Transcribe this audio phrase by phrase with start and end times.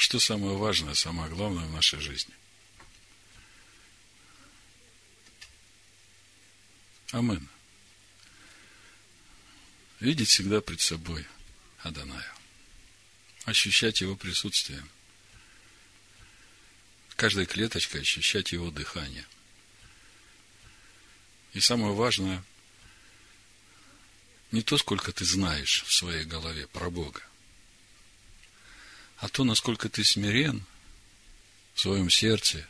[0.00, 2.32] что самое важное, самое главное в нашей жизни.
[7.12, 7.46] Амен.
[10.00, 11.26] Видеть всегда пред собой
[11.80, 12.34] Аданая.
[13.44, 14.82] Ощущать его присутствие.
[17.14, 19.26] Каждой клеточкой ощущать его дыхание.
[21.52, 22.42] И самое важное,
[24.50, 27.22] не то, сколько ты знаешь в своей голове про Бога,
[29.20, 30.64] а то, насколько ты смирен
[31.74, 32.66] в своем сердце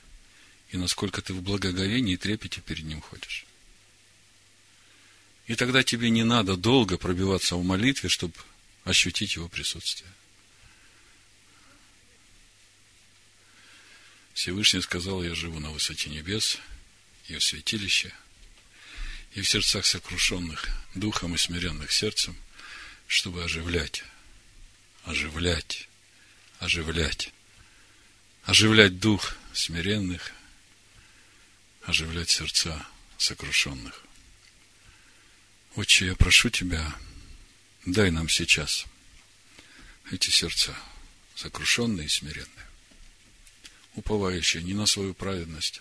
[0.71, 3.47] и насколько ты в благоговении и трепете перед Ним ходишь.
[5.47, 8.35] И тогда тебе не надо долго пробиваться в молитве, чтобы
[8.85, 10.11] ощутить Его присутствие.
[14.35, 16.59] Всевышний сказал, я живу на высоте небес
[17.29, 18.13] и в святилище,
[19.35, 22.37] и в сердцах сокрушенных духом и смиренных сердцем,
[23.07, 24.03] чтобы оживлять,
[25.05, 25.90] оживлять,
[26.61, 27.33] оживлять,
[28.45, 30.33] оживлять дух смиренных,
[31.83, 32.87] оживлять сердца
[33.19, 34.05] сокрушенных.
[35.75, 36.95] Отче, я прошу Тебя,
[37.87, 38.85] дай нам сейчас
[40.13, 40.77] эти сердца,
[41.35, 42.67] сокрушенные и смиренные,
[43.95, 45.81] уповающие не на свою праведность,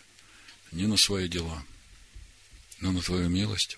[0.72, 1.62] не на свои дела,
[2.80, 3.78] но на Твою милость,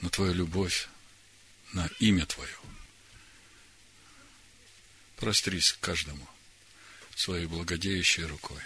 [0.00, 0.88] на Твою любовь,
[1.72, 2.57] на имя Твое.
[5.18, 6.28] Прострись каждому
[7.16, 8.62] своей благодеющей рукой.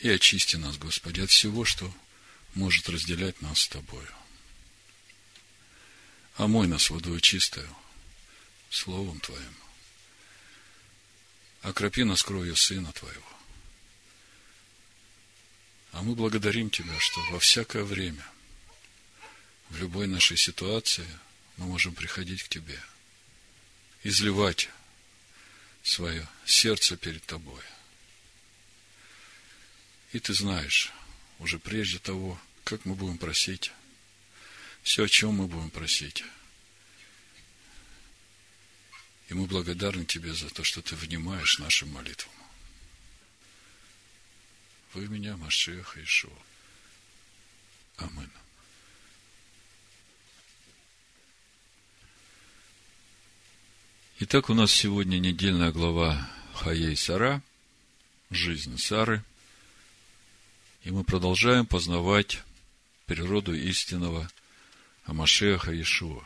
[0.00, 1.92] И очисти нас, Господи, от всего, что
[2.54, 4.08] может разделять нас с Тобою.
[6.36, 7.68] Омой нас водой чистою,
[8.70, 9.54] Словом Твоим.
[11.60, 13.28] Окропи нас кровью Сына Твоего.
[15.92, 18.24] А мы благодарим Тебя, что во всякое время,
[19.68, 21.08] в любой нашей ситуации,
[21.58, 22.80] мы можем приходить к Тебе,
[24.08, 24.70] изливать
[25.82, 27.62] свое сердце перед Тобой.
[30.12, 30.92] И Ты знаешь,
[31.38, 33.70] уже прежде того, как мы будем просить,
[34.82, 36.24] все, о чем мы будем просить.
[39.28, 42.32] И мы благодарны Тебе за то, что Ты внимаешь нашим молитвам.
[44.94, 46.32] Вы меня, Машеха Ишуа.
[47.98, 48.30] Амин.
[54.20, 57.40] Итак, у нас сегодня недельная глава Хаей Сара,
[58.30, 59.22] жизнь Сары–
[60.84, 62.42] и мы продолжаем познавать
[63.06, 64.30] природу истинного
[65.04, 66.24] Амашеха Иешуа,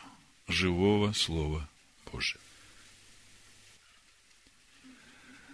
[0.48, 1.68] живого Слова
[2.10, 2.40] Божия.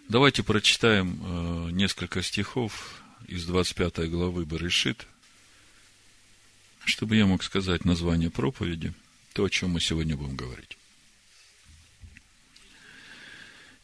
[0.09, 5.07] Давайте прочитаем э, несколько стихов из 25 главы Барышит,
[6.85, 8.95] чтобы я мог сказать название проповеди,
[9.35, 10.78] то, о чем мы сегодня будем говорить.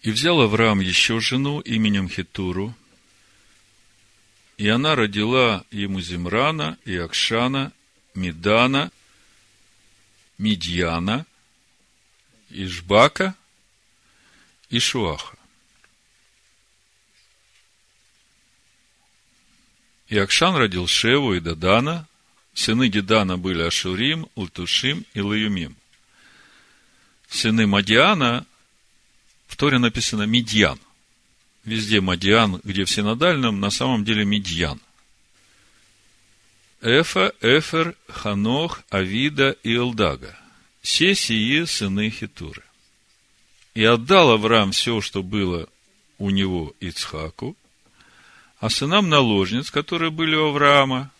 [0.04, 2.74] «И взял Авраам еще жену именем Хитуру,
[4.58, 7.72] и она родила ему Зимрана и Акшана,
[8.14, 8.92] Медана,
[10.36, 11.24] Медьяна,
[12.50, 13.34] Ишбака
[14.68, 15.38] и Шуаха.
[20.08, 22.06] И Акшан родил Шеву и Дадана.
[22.52, 25.74] Сыны Дедана были Ашурим, Лтушим и Лаюмим.
[27.26, 28.46] Сыны Мадиана,
[29.54, 30.78] в Торе написано Медьян–
[31.64, 34.80] везде Мадиан, где в синодальном, на самом деле Медьян.
[36.80, 40.36] Эфа, Эфер, Ханох, Авида и Элдага.
[40.82, 42.62] Все сие сыны Хитуры.
[43.74, 45.68] И отдал Авраам все, что было
[46.18, 47.56] у него Ицхаку,
[48.60, 51.10] а сынам наложниц, которые были у Авраама,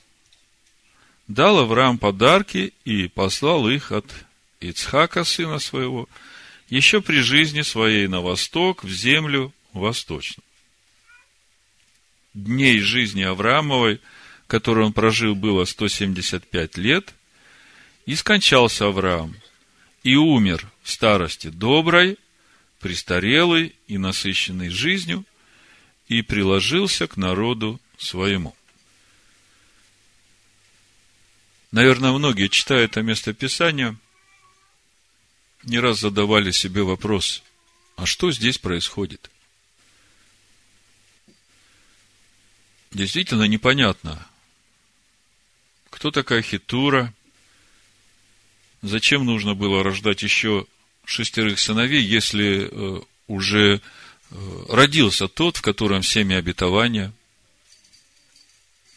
[1.26, 4.04] дал Авраам подарки и послал их от
[4.60, 6.08] Ицхака, сына своего,
[6.68, 10.44] еще при жизни своей на восток, в землю восточном.
[12.32, 14.00] Дней жизни Авраамовой,
[14.46, 17.14] которую он прожил, было 175 лет,
[18.06, 19.36] и скончался Авраам,
[20.02, 22.18] и умер в старости доброй,
[22.80, 25.24] престарелый и насыщенный жизнью,
[26.08, 28.54] и приложился к народу своему.
[31.72, 33.96] Наверное, многие, читая это местописание,
[35.64, 37.42] не раз задавали себе вопрос,
[37.96, 39.30] а что здесь происходит?
[42.94, 44.26] действительно непонятно,
[45.90, 47.12] кто такая Хитура,
[48.82, 50.66] зачем нужно было рождать еще
[51.04, 53.80] шестерых сыновей, если э, уже
[54.30, 57.12] э, родился тот, в котором семя обетования.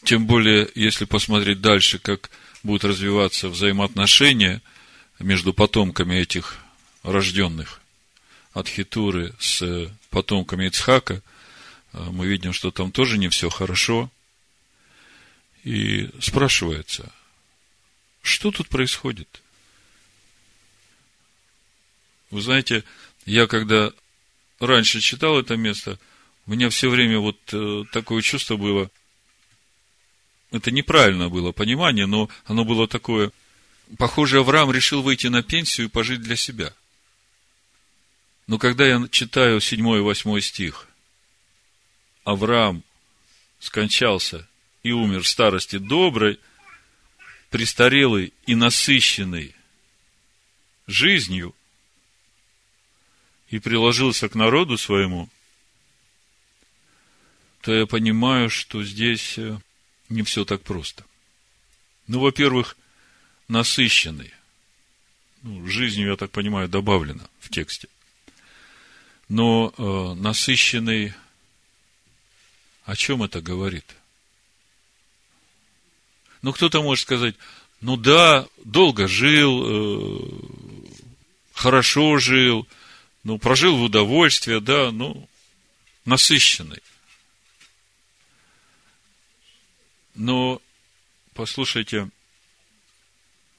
[0.04, 2.30] Тем более, если посмотреть дальше, как
[2.64, 4.62] будут развиваться взаимоотношения
[5.20, 6.58] между потомками этих
[7.04, 7.82] рожденных
[8.54, 11.22] от Хитуры с потомками Ицхака,
[11.94, 14.12] а, мы видим, что там тоже не все хорошо.
[15.64, 17.12] И спрашивается,
[18.22, 19.42] что тут происходит?
[22.30, 22.84] Вы знаете,
[23.26, 23.92] я когда
[24.60, 26.00] раньше читал это место,
[26.46, 28.90] у меня все время вот э, такое чувство было,
[30.52, 33.32] это неправильно было понимание, но оно было такое,
[33.98, 36.74] похоже, Авраам решил выйти на пенсию и пожить для себя.
[38.48, 40.88] Но когда я читаю 7 и 8 стих,
[42.24, 42.84] Авраам
[43.60, 44.48] скончался
[44.84, 46.40] и умер в старости доброй,
[47.50, 49.56] престарелый и насыщенный
[50.88, 51.54] жизнью,
[53.50, 55.30] и приложился к народу своему,
[57.62, 59.58] то я понимаю, что здесь э,
[60.10, 61.06] не все так просто.
[62.08, 62.78] Ну, во-первых,
[63.48, 64.34] насыщенный.
[65.44, 67.88] Ну, жизнью, я так понимаю, добавлено в тексте.
[69.30, 71.14] Но э, насыщенный,
[72.86, 73.86] о чем это говорит?
[76.42, 77.36] Ну, кто-то может сказать,
[77.82, 80.30] ну да, долго жил, э,
[81.54, 82.68] хорошо жил,
[83.24, 85.28] ну, прожил в удовольствие, да, ну,
[86.06, 86.82] насыщенный.
[90.16, 90.62] Но,
[91.34, 92.10] послушайте,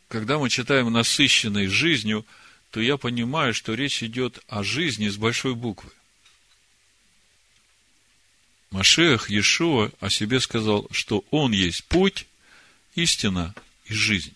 [0.08, 2.24] когда мы читаем насыщенной жизнью,
[2.70, 5.90] то я понимаю, что речь идет о жизни с большой буквы.
[8.70, 12.26] Машех Иешуа о себе сказал, что Он есть путь,
[12.94, 13.54] истина
[13.86, 14.34] и жизнь.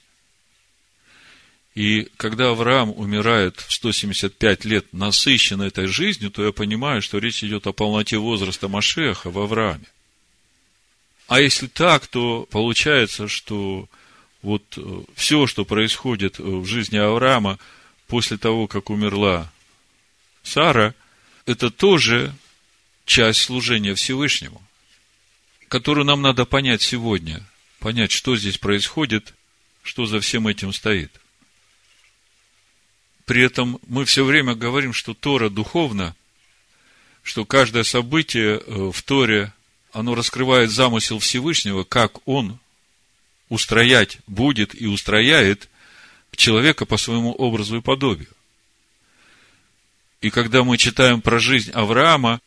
[1.74, 7.42] И когда Авраам умирает в 175 лет насыщен этой жизнью, то я понимаю, что речь
[7.42, 9.86] идет о полноте возраста Машеха в Аврааме.
[11.28, 13.88] А если так, то получается, что
[14.43, 17.59] вот э, все, что происходит в жизни Авраама
[18.09, 19.50] после того, как умерла
[20.43, 20.94] Сара,
[21.47, 22.35] это тоже
[23.05, 24.62] часть служения Всевышнему,
[25.69, 27.43] которую нам надо понять сегодня,
[27.79, 29.35] понять, что здесь происходит,
[29.83, 31.12] что за всем этим стоит.
[33.25, 36.15] При этом мы все время говорим, что Тора духовна,
[37.23, 39.53] что каждое событие э, в Торе,
[39.93, 42.59] оно раскрывает замысел Всевышнего, как Он
[43.52, 45.69] устроять будет и устрояет
[46.34, 48.31] человека по своему образу и подобию.
[50.22, 52.40] И когда мы читаем про жизнь Авраама,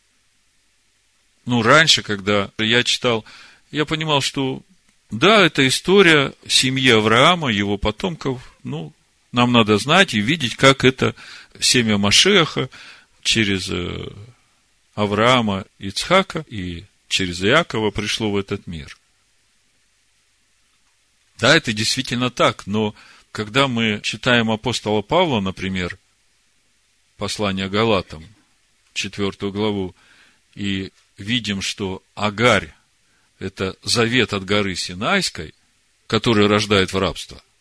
[1.45, 3.23] ну, раньше, когда я читал,
[3.69, 4.63] я понимал, что
[5.11, 8.91] да, это история семьи Авраама, его потомков, ну,
[9.31, 11.13] нам надо знать и видеть, как это
[11.59, 12.67] семя Машеха
[13.21, 14.07] через э,
[14.95, 18.97] Авраама, Ицхака и через Иакова пришло в этот мир.
[21.39, 22.95] Да, это действительно так, но
[23.31, 25.97] когда мы читаем апостола Павла, например,
[27.17, 28.25] послание Галатам,
[28.93, 29.95] четвертую главу,
[30.53, 32.73] и видим, что Агарь–
[33.39, 35.53] это завет от горы Синайской,
[36.07, 37.41] который рождает в рабство–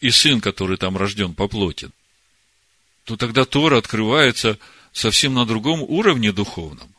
[0.00, 1.90] и сын, который там рожден по плоти,
[3.04, 4.58] то тогда Тора открывается
[4.92, 6.94] совсем на другом уровне духовном.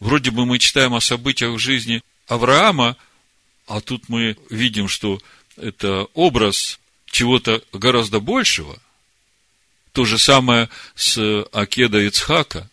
[0.00, 2.96] Вроде бы мы читаем о событиях в жизни Авраама,
[3.66, 5.20] а тут мы видим, что
[5.56, 8.78] это образ чего-то гораздо большего.
[9.92, 11.18] То же самое с
[11.52, 12.68] Акеда Ицхака.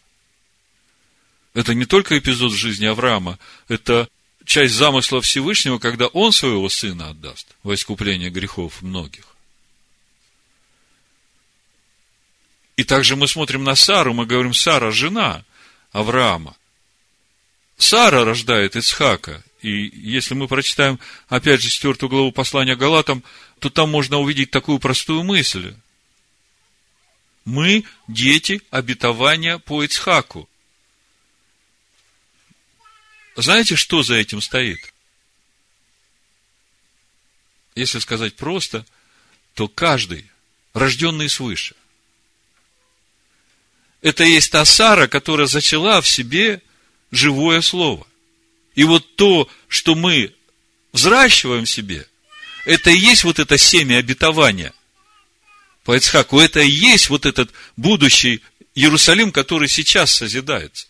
[1.54, 4.10] Это не только эпизод жизни Авраама, это
[4.46, 9.26] часть замысла Всевышнего, когда Он своего Сына отдаст во искупление грехов многих.
[12.76, 15.46] И также мы смотрим на Сару, мы говорим, Сара– жена
[15.92, 16.56] Авраама.
[17.78, 19.44] Сара рождает Ицхака.
[19.64, 23.24] И если мы прочитаем, опять же, четвертую главу послания Галатам,
[23.60, 25.74] то там можно увидеть такую простую мысль.
[27.46, 30.50] Мы– дети обетования по Ицхаку.
[33.38, 34.94] Знаете, что за этим стоит?
[37.74, 38.86] Если сказать просто,
[39.54, 40.30] то каждый,
[40.74, 41.76] рожденный свыше,
[44.02, 46.62] это есть та Сара, которая зачала в себе
[47.12, 48.06] живое слово.
[48.76, 50.34] И вот то, что мы
[50.92, 52.08] взращиваем в себе,
[52.66, 54.74] это и есть вот это семя обетования
[55.84, 56.40] по Ицхаку.
[56.40, 58.42] Это и есть вот этот будущий
[58.76, 60.88] Иерусалим, который сейчас созидается.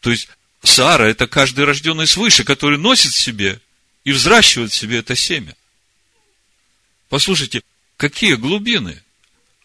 [0.00, 0.28] То есть,
[0.62, 3.60] Сара– это каждый рожденный свыше, который носит в себе
[4.02, 5.54] и взращивает в себе это семя.
[7.08, 7.62] Послушайте,
[7.96, 9.02] какие глубины.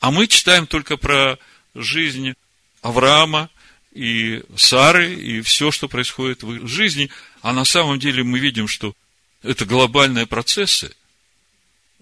[0.02, 1.40] А мы читаем только про
[1.74, 2.34] жизнь
[2.82, 3.50] Авраама
[3.92, 7.10] и Сары, и все, что происходит в их жизни.
[7.42, 8.96] А на самом деле мы видим, что
[9.44, 10.96] это глобальные процессы.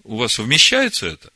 [0.04, 1.32] У вас вмещается это?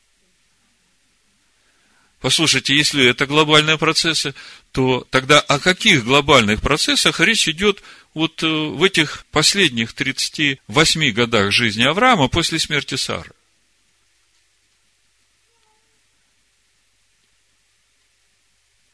[2.20, 4.32] Послушайте, если это глобальные процессы,
[4.70, 7.82] то тогда о каких глобальных процессах речь идет
[8.14, 13.32] вот э, в этих последних 38 годах жизни Авраама после смерти Сары?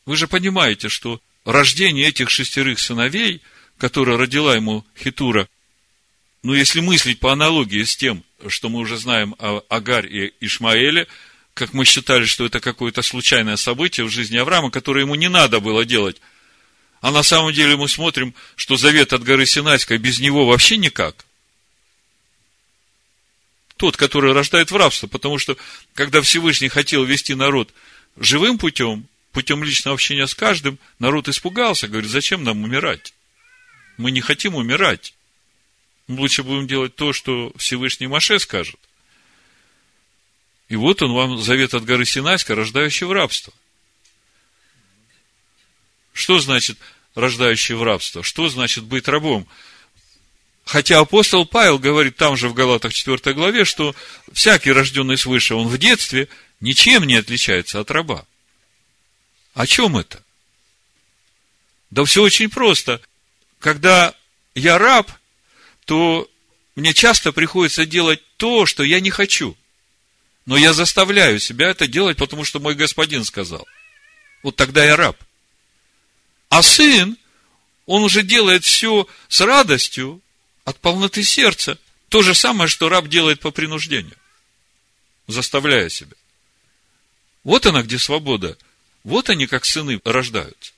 [0.06, 3.42] Вы же понимаете, что рождение этих шестерых сыновей,
[3.78, 5.48] которые родила ему Хитура,
[6.42, 11.08] ну, если мыслить по аналогии с тем, что мы уже знаем о Агарь и Ишмаэле,
[11.54, 15.58] как мы считали, что это какое-то случайное событие в жизни Авраама, которое ему не надо
[15.58, 16.20] было делать.
[17.00, 21.24] А на самом деле мы смотрим, что завет от горы Синайской без него вообще никак.
[23.76, 25.56] Тот, который рождает в рабство, потому что,
[25.94, 27.72] когда Всевышний хотел вести народ
[28.16, 33.14] живым путем, путем личного общения с каждым, народ испугался, говорит, зачем нам умирать?
[33.96, 35.14] Мы не хотим умирать.
[36.06, 38.78] Мы лучше будем делать то, что Всевышний Маше скажет.
[40.68, 43.52] И вот он вам завет от горы Синайска, рождающий в рабство.
[46.12, 46.78] Что значит
[47.14, 48.22] рождающий в рабство?
[48.22, 49.46] Что значит быть рабом?
[50.64, 53.94] Хотя апостол Павел говорит там же в Галатах 4 главе, что
[54.32, 56.28] всякий рожденный свыше, он в детстве
[56.60, 58.26] ничем не отличается от раба.
[59.58, 60.22] О чем это?
[61.90, 63.00] Да все очень просто.
[63.58, 64.14] Когда
[64.54, 65.10] я раб,
[65.84, 66.30] то
[66.76, 69.56] мне часто приходится делать то, что я не хочу.
[70.46, 73.66] Но я заставляю себя это делать, потому что мой господин сказал.
[74.44, 75.16] Вот тогда я раб.
[76.50, 77.18] А сын,
[77.86, 80.22] он уже делает все с радостью,
[80.64, 81.80] от полноты сердца.
[82.10, 84.16] То же самое, что раб делает по принуждению.
[85.26, 86.14] Заставляя себя.
[87.42, 88.56] Вот она, где свобода
[89.08, 90.72] вот они, как сыны, рождаются.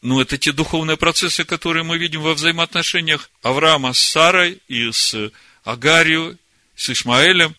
[0.00, 5.32] Ну, это те духовные процессы, которые мы видим во взаимоотношениях Авраама с Сарой и с
[5.64, 6.38] Агарью,
[6.76, 7.56] с Ишмаэлем.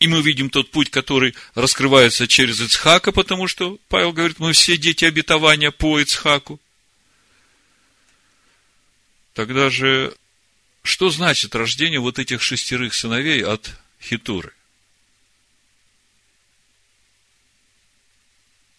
[0.00, 4.76] И мы видим тот путь, который раскрывается через Ицхака, потому что Павел говорит, мы все
[4.76, 6.58] дети обетования по Ицхаку.
[9.32, 10.12] Тогда же,
[10.82, 13.70] что значит рождение вот этих шестерых сыновей от
[14.02, 14.52] Хитуры?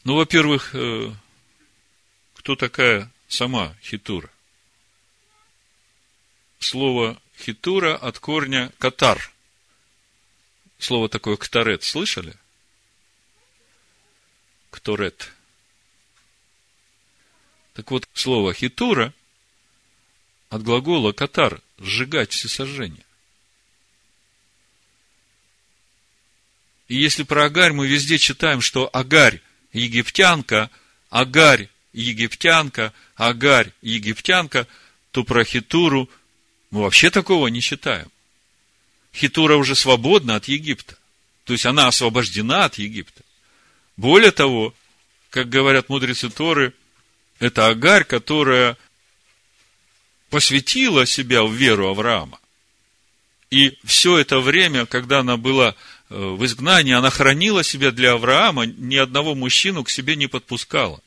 [0.03, 1.13] Ну, во-первых, э,
[2.35, 4.29] кто такая сама хитура?
[6.59, 9.31] Слово хитура от корня катар.
[10.77, 12.35] Слово такое ктарет слышали?
[14.71, 15.31] Кторет.
[17.73, 19.13] Так вот, слово хитура
[20.49, 23.05] от глагола катар– сжигать всесожжение.
[26.89, 29.41] И если про Агарь мы везде читаем, что Агарь–
[29.73, 30.69] египтянка,
[31.09, 34.67] Агарь египтянка, Агарь египтянка,
[35.11, 36.09] то про Хитуру
[36.71, 38.09] мы вообще такого не считаем.
[39.13, 40.97] Хитура уже свободна от Египта.
[41.43, 43.21] То есть она освобождена от Египта.
[43.95, 44.73] Более того,
[45.29, 46.73] как говорят мудрецы Торы,
[47.39, 48.77] это Агарь, которая
[50.29, 52.39] посвятила себя в веру Авраама.
[53.51, 55.75] И все это время, когда она была
[56.13, 61.01] в изгнании, она хранила себя для Авраама, ни одного мужчину к себе не подпускала.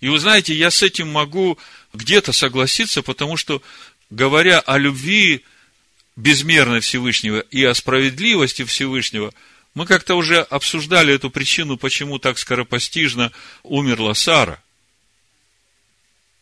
[0.00, 1.58] И вы знаете, я с этим могу
[1.92, 3.62] где-то согласиться, потому что,
[4.08, 5.44] говоря о любви
[6.16, 9.32] безмерной Всевышнего и о справедливости Всевышнего,
[9.74, 13.30] мы как-то уже обсуждали эту причину, почему так скоропостижно
[13.62, 14.60] умерла Сара.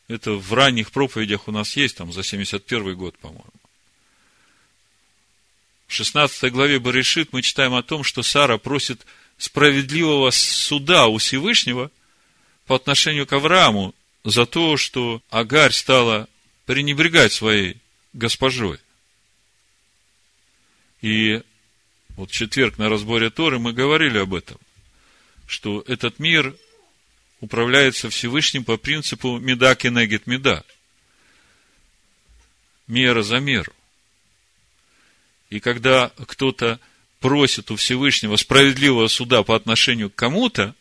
[0.07, 3.45] Это в ранних проповедях у нас есть, там, за 71 год, по-моему.
[5.88, 9.07] В 16 главе Баришит мы читаем о том, что Сара просит
[9.38, 11.90] справедливого суда у Всевышнего
[12.66, 16.28] по отношению к Аврааму за то, что Агарь стала
[16.66, 17.78] пренебрегать своей
[18.12, 18.78] госпожой.
[21.00, 21.40] И
[22.11, 24.59] вот в четверг на разборе Торы мы говорили об этом,
[25.47, 26.54] что этот мир
[27.40, 30.64] управляется Всевышним по принципу меда кенегет меда.
[32.87, 33.73] Мера за меру.
[35.50, 36.78] И когда кто-то
[37.21, 40.75] просит у Всевышнего справедливого суда по отношению к кому-то,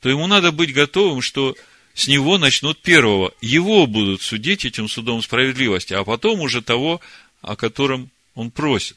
[0.00, 1.56] то ему надо быть готовым, что
[1.94, 3.32] с него начнут первого.
[3.40, 7.00] Его будут судить этим судом справедливости, а потом уже того,
[7.40, 8.96] о котором он просит.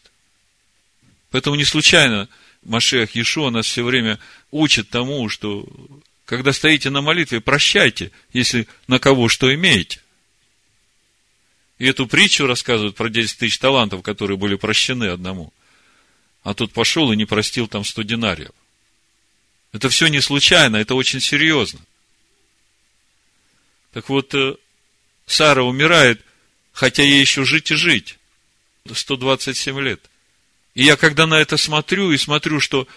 [1.31, 2.29] Поэтому не случайно
[2.63, 4.19] Машех Иешуа нас все время
[4.51, 5.67] учит тому, что
[6.25, 10.01] когда стоите на молитве, прощайте, если на кого что имеете.
[11.77, 15.51] И эту притчу рассказывают про 10 тысяч талантов, которые были прощены одному.
[16.43, 18.51] А тут пошел и не простил там 100 динариев.
[19.73, 21.81] Это все не случайно, это очень серьезно.
[23.91, 24.55] Так вот, э,
[25.25, 26.21] Сара умирает,
[26.71, 28.17] хотя ей еще жить и жить.
[28.93, 30.01] 127 лет.
[30.75, 32.87] И я когда на это смотрю и смотрю, что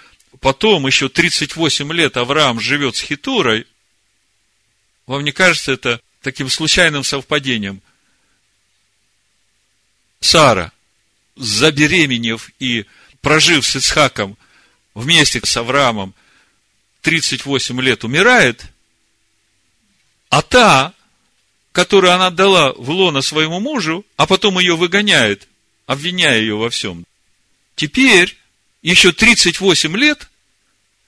[0.40, 3.66] потом еще 38 лет Авраам живет с Хитурой,
[5.06, 7.80] вам не кажется это таким случайным совпадением?
[10.20, 10.72] Сара,
[11.36, 12.86] забеременев и
[13.20, 14.36] прожив с Ицхаком
[14.94, 16.14] вместе с Авраамом
[17.02, 18.64] 38 лет, умирает,
[20.30, 20.94] а та,
[21.72, 25.48] которую она отдала в лоно своему мужу, а потом ее выгоняет,
[25.86, 27.06] обвиняя ее во всем,
[27.76, 28.36] теперь
[28.82, 30.28] еще 38 лет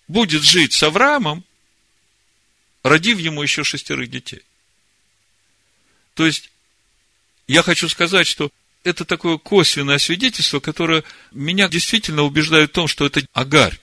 [0.08, 1.44] будет жить с Авраамом,
[2.82, 4.42] родив ему еще шестерых детей.
[6.14, 6.50] То есть,
[7.46, 8.50] я хочу сказать, что
[8.84, 13.78] это такое косвенное свидетельство, которое меня действительно убеждает в том, что это Агарь.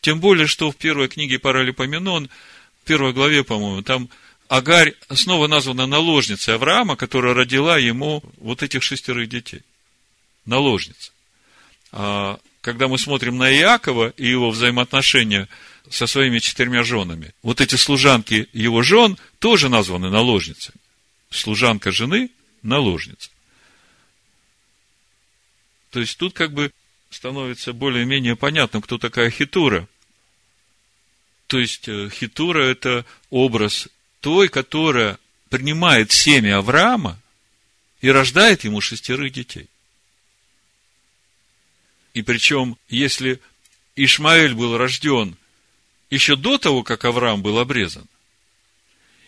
[0.00, 2.28] Тем более, что в первой книге Паралипоменон,
[2.82, 4.08] в первой главе, по-моему, там
[4.48, 9.62] Агарь снова названа наложницей Авраама, которая родила ему вот этих шестерых детей.
[10.44, 11.10] Наложница.
[11.92, 15.48] А когда мы смотрим на Иакова и его взаимоотношения
[15.90, 20.76] со своими четырьмя женами, вот эти служанки его жен тоже названы наложницами.
[21.30, 22.30] Служанка жены–
[22.62, 23.30] наложница.
[25.94, 26.72] То есть тут как бы
[27.08, 29.86] становится более-менее понятно, кто такая Хитура.
[31.46, 33.86] То есть э, Хитура– это образ
[34.20, 35.20] той, которая
[35.50, 37.20] принимает семя Авраама
[38.00, 39.68] и рождает ему шестерых детей.
[42.12, 43.40] И причем, если
[43.94, 45.36] Ишмаэль был рожден
[46.10, 48.08] еще до того, как Авраам был обрезан,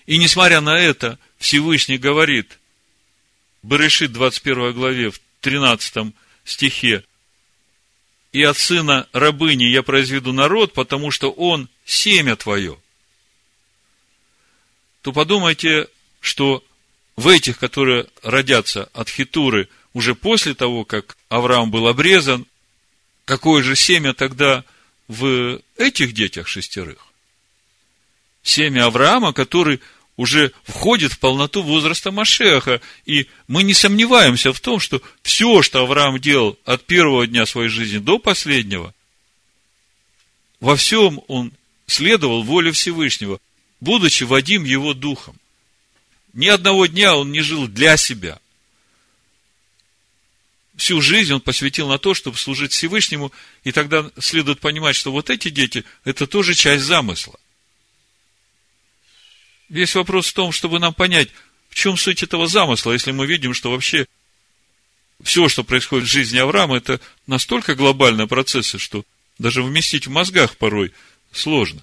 [0.06, 2.58] и несмотря на это, Всевышний говорит,
[3.62, 6.12] Берешит 21 главе, в 13
[6.46, 7.04] стихе,
[8.32, 12.78] и от сына рабыни я произведу народ, потому что он семя твое.
[15.02, 15.88] То подумайте,
[16.20, 16.64] что
[17.16, 22.46] в этих, которые родятся от хитуры уже после того, как Авраам был обрезан,
[23.24, 24.64] какое же семя тогда
[25.08, 27.06] в этих детях шестерых?
[28.42, 29.80] Семя Авраама, который
[30.16, 32.80] уже входит в полноту возраста Машеха.
[33.04, 37.68] И мы не сомневаемся в том, что все, что Авраам делал от первого дня своей
[37.68, 38.94] жизни до последнего,
[40.60, 41.52] во всем он
[41.86, 43.38] следовал воле Всевышнего,
[43.80, 45.36] будучи водим его духом.
[46.32, 48.38] Ни одного дня он не жил для себя.
[50.76, 53.32] Всю жизнь он посвятил на то, чтобы служить Всевышнему,
[53.64, 57.38] и тогда следует понимать, что вот эти дети– это тоже часть замысла.
[59.68, 61.28] Весь вопрос в том, чтобы нам понять,
[61.68, 64.06] в чем суть этого замысла, если мы видим, что вообще
[65.22, 69.04] все, что происходит в жизни Авраама, это настолько глобальные процессы, что
[69.38, 70.92] даже вместить в мозгах порой
[71.32, 71.82] сложно.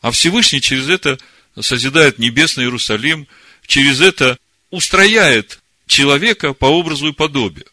[0.00, 1.18] А Всевышний через это
[1.60, 3.26] созидает небесный Иерусалим,
[3.66, 4.38] через это
[4.70, 7.66] устрояет человека по образу и подобию.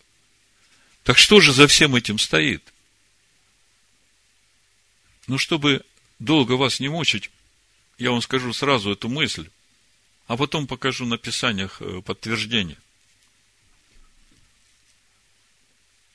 [1.04, 2.64] Так что же за всем этим стоит?
[5.28, 5.84] Ну, чтобы
[6.20, 7.30] долго вас не мучить,
[7.98, 9.50] я вам скажу сразу эту мысль,
[10.28, 12.78] а потом покажу на Писаниях э, подтверждение.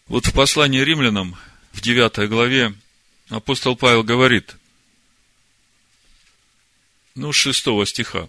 [0.06, 1.36] Вот в послании римлянам,
[1.72, 2.74] в 9 главе,
[3.28, 4.56] апостол Павел говорит,
[7.14, 8.28] ну, с 6 стиха,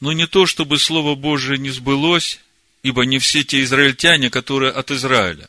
[0.00, 2.40] но не то, чтобы Слово Божие не сбылось,
[2.82, 5.48] ибо не все те израильтяне, которые от Израиля,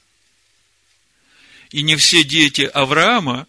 [1.72, 3.48] и не все дети Авраама,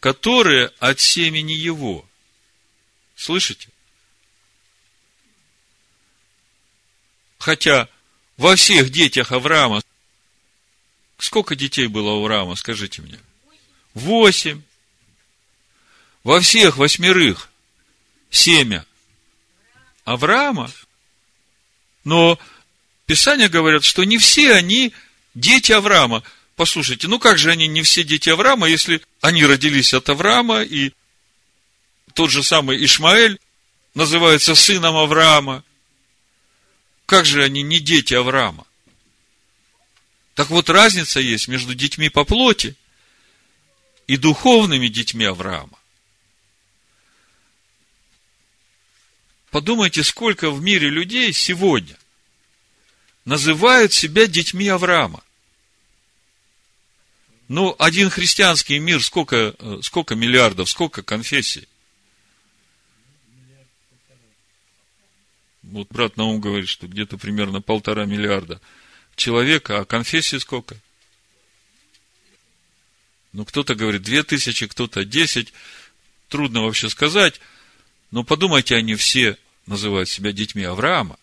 [0.00, 2.08] которые от семени его–
[3.16, 3.68] Слышите?
[7.38, 7.88] Хотя
[8.36, 9.82] во всех детях Авраама,
[11.18, 13.20] сколько детей было у Авраама, скажите мне?
[13.92, 14.62] Восемь.
[16.22, 17.50] Во всех восьмерых
[18.30, 18.86] семя
[20.04, 20.72] Авраама,
[22.02, 22.38] но
[23.06, 24.92] Писания говорят, что не все они
[25.34, 26.22] дети Авраама.
[26.56, 30.92] Послушайте, ну как же они не все дети Авраама, если они родились от Авраама и
[32.14, 33.38] тот же самый Ишмаэль
[33.92, 35.64] называется сыном Авраама.
[37.06, 38.66] Как же они не дети Авраама?
[40.34, 42.76] Так вот, разница есть между детьми по плоти
[44.06, 45.78] и духовными детьми Авраама.
[49.50, 51.96] Подумайте, сколько в мире людей сегодня
[53.24, 55.22] называют себя детьми Авраама.
[57.48, 61.68] Ну, один христианский мир, сколько, э, сколько миллиардов, сколько конфессий?
[65.70, 68.60] Вот брат Наум говорит, что где-то примерно полтора миллиарда
[69.16, 70.76] человека, а конфессии сколько?
[73.32, 75.52] Ну, кто-то говорит две тысячи, кто-то десять.
[76.28, 77.40] Трудно вообще сказать.
[78.10, 81.18] Но подумайте, они все называют себя детьми Авраама.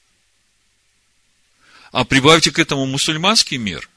[1.92, 3.90] А прибавьте к этому мусульманский мир.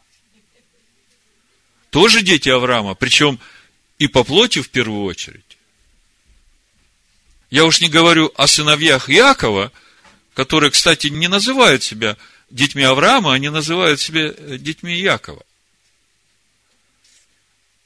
[1.94, 3.38] тоже дети Авраама, причем
[4.00, 5.56] и по плоти в первую очередь.
[7.50, 9.70] Я уж не говорю о сыновьях Якова,
[10.34, 12.16] которые, кстати, не называют себя
[12.50, 15.42] детьми Авраама, они называют себя детьми Якова.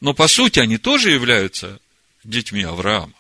[0.01, 1.79] Но по сути они тоже являются
[2.25, 3.15] детьми Авраама.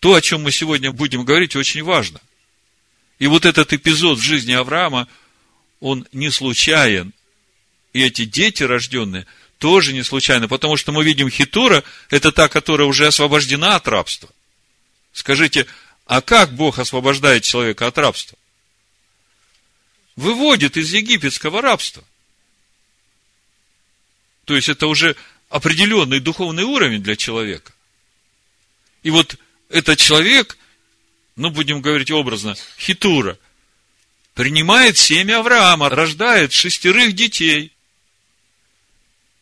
[0.00, 2.20] То, о чем мы сегодня будем говорить, очень важно.
[3.18, 5.08] И вот этот эпизод в жизни Авраама,
[5.80, 7.12] он не случайен.
[7.92, 9.26] И эти дети рожденные
[9.58, 14.28] тоже не случайно, потому что мы видим Хитура, это та, которая уже освобождена от рабства.
[15.12, 15.66] Скажите,
[16.06, 18.38] а как Бог освобождает человека от рабства?
[20.16, 22.02] Выводит из египетского рабства.
[24.44, 25.16] То есть это уже
[25.50, 27.72] определенный духовный уровень для человека.
[29.02, 29.36] И вот
[29.68, 30.58] этот человек,
[31.36, 33.38] ну, будем говорить образно, хитура,
[34.34, 37.72] принимает семя Авраама, рождает шестерых детей.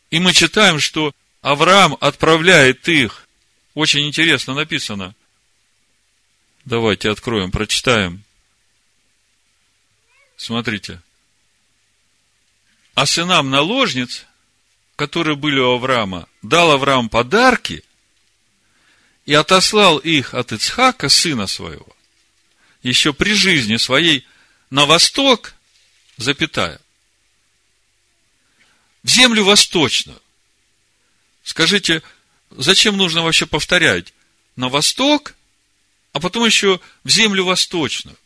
[0.09, 3.27] И мы читаем, что Авраам отправляет их.
[3.73, 5.15] Очень интересно написано.
[6.67, 8.25] Давайте откроем, прочитаем.
[10.35, 11.01] Смотрите.
[12.93, 14.25] А сынам наложниц,
[14.97, 17.85] которые были у Авраама, дал Авраам подарки
[19.25, 21.95] и отослал их от Ицхака, сына своего,
[22.83, 24.27] еще при жизни своей,
[24.69, 25.53] на восток,
[26.17, 26.81] запятая,
[29.03, 30.21] в землю восточную.
[31.43, 32.03] Скажите,
[32.51, 34.13] зачем нужно вообще повторять?
[34.57, 35.36] На восток,
[36.17, 38.17] а потом еще в землю восточную.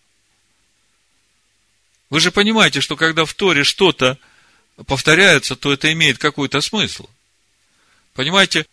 [2.10, 4.18] Вы же понимаете, что когда в Торе что-то
[4.88, 7.10] повторяется, то это имеет какой-то смысл.
[8.14, 8.66] Понимаете,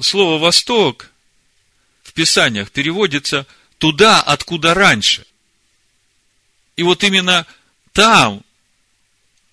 [0.00, 1.10] слово «восток»
[2.04, 3.44] в Писаниях переводится
[3.78, 5.26] туда, откуда раньше.
[6.76, 7.44] И вот именно
[7.92, 8.44] там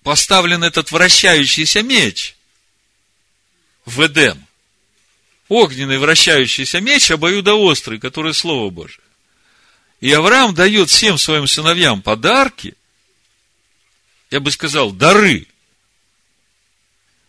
[0.04, 2.36] поставлен этот вращающийся меч
[3.84, 4.43] в Эдем.
[5.48, 9.04] Огненный вращающийся меч обоюдоострый, который Слово Божие.
[10.00, 12.74] И Авраам дает всем своим сыновьям подарки,
[14.30, 15.46] я бы сказал, дары,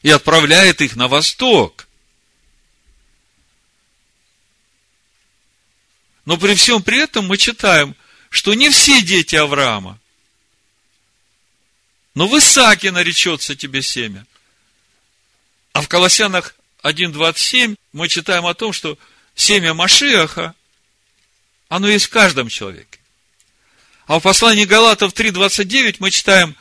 [0.02, 1.88] и отправляет их на восток.
[6.26, 7.96] Но при всем при этом мы читаем,
[8.30, 10.00] что не все дети Авраама.
[12.16, 14.26] Но в Исааке наречется тебе семя.
[15.74, 18.98] А в Колоссянах 1.27 мы читаем о том, что
[19.34, 20.54] семя Машиаха,
[21.68, 23.00] оно есть в каждом человеке.
[24.06, 26.56] А в послании Галатов 3.29 мы читаем,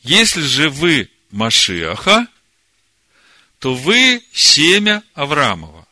[0.00, 2.26] если же вы Машиаха,
[3.58, 5.86] то вы семя Авраамова.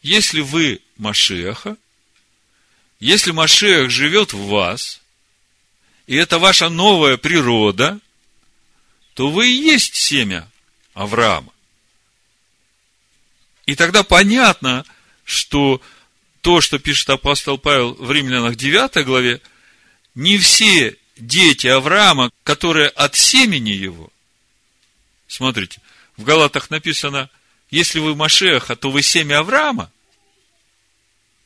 [0.00, 1.76] Если вы Машеха,
[3.00, 5.00] если Машех живет в вас,
[6.06, 7.98] и это ваша новая природа,
[9.14, 10.48] то вы и есть семя
[10.94, 11.52] Авраама.
[13.66, 14.84] И тогда понятно,
[15.24, 15.80] что
[16.40, 19.40] то, что пишет апостол Павел в Римлянах 9 главе,
[20.14, 24.10] не все дети Авраама, которые от семени его,
[25.28, 25.80] смотрите,
[26.16, 27.30] в Галатах написано–
[27.72, 29.90] если вы Машеха, то вы семя Авраама.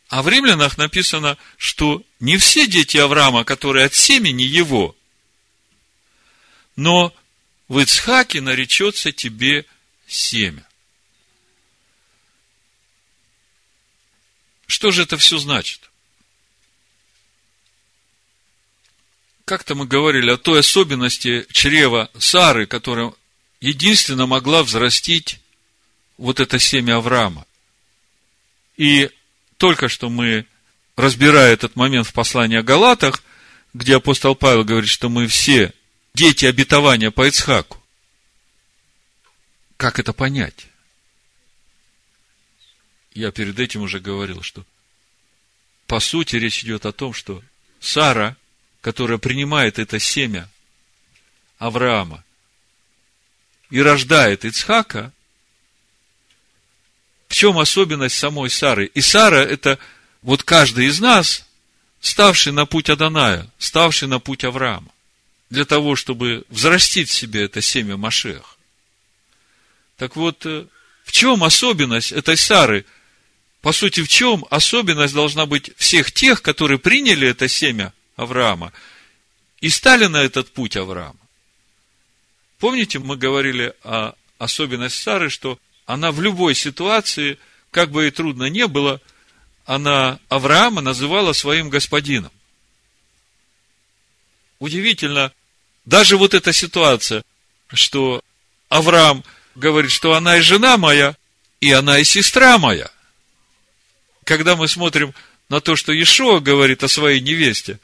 [0.08, 4.96] А в римлянах написано, что не все дети Авраама, которые от семени его,
[6.74, 7.14] но
[7.68, 9.66] в Ицхаке наречется тебе
[10.06, 10.66] семя.
[14.66, 15.90] Что же это все значит?
[19.44, 23.12] Как-то мы говорили о той особенности чрева Сары, которая
[23.60, 25.40] единственно могла взрастить
[26.18, 27.46] вот это семя Авраама.
[28.76, 29.10] И
[29.56, 30.46] только что мы,
[30.96, 33.22] разбирая этот момент в послании о Галатах,
[33.72, 35.72] где апостол Павел говорит, что мы все
[36.16, 37.80] дети обетования по Ицхаку.
[39.76, 40.66] Как это понять?
[43.12, 44.64] Я перед этим уже говорил, что
[45.86, 47.42] по сути речь идет о том, что
[47.80, 48.36] Сара,
[48.80, 50.48] которая принимает это семя
[51.58, 52.24] Авраама
[53.68, 55.12] и рождает Ицхака,
[57.28, 58.86] в чем особенность самой Сары?
[58.86, 59.78] И Сара– это
[60.22, 61.46] вот каждый из нас,
[62.00, 64.90] ставший на путь Аданая, ставший на путь Авраама,
[65.50, 68.58] для того, чтобы взрастить в себе это семя Машех.
[69.96, 70.66] Так вот, э,
[71.04, 72.84] в чем особенность этой Сары?
[73.62, 78.72] По сути, в чем особенность должна быть всех тех, которые приняли это семя Авраама
[79.60, 81.18] и стали на этот путь Авраама?
[82.58, 87.38] Помните, мы говорили о особенности Сары, что она в любой ситуации,
[87.70, 89.00] как бы и трудно не было,
[89.64, 92.32] она Авраама называла своим господином.
[94.58, 95.32] удивительно,
[95.86, 97.22] даже вот эта ситуация,
[97.72, 98.20] что
[98.68, 101.16] Авраам говорит, что она и жена моя,
[101.60, 102.90] и она и сестра моя.
[104.24, 105.14] Когда мы смотрим
[105.48, 107.78] на то, что Иешуа говорит о своей невесте,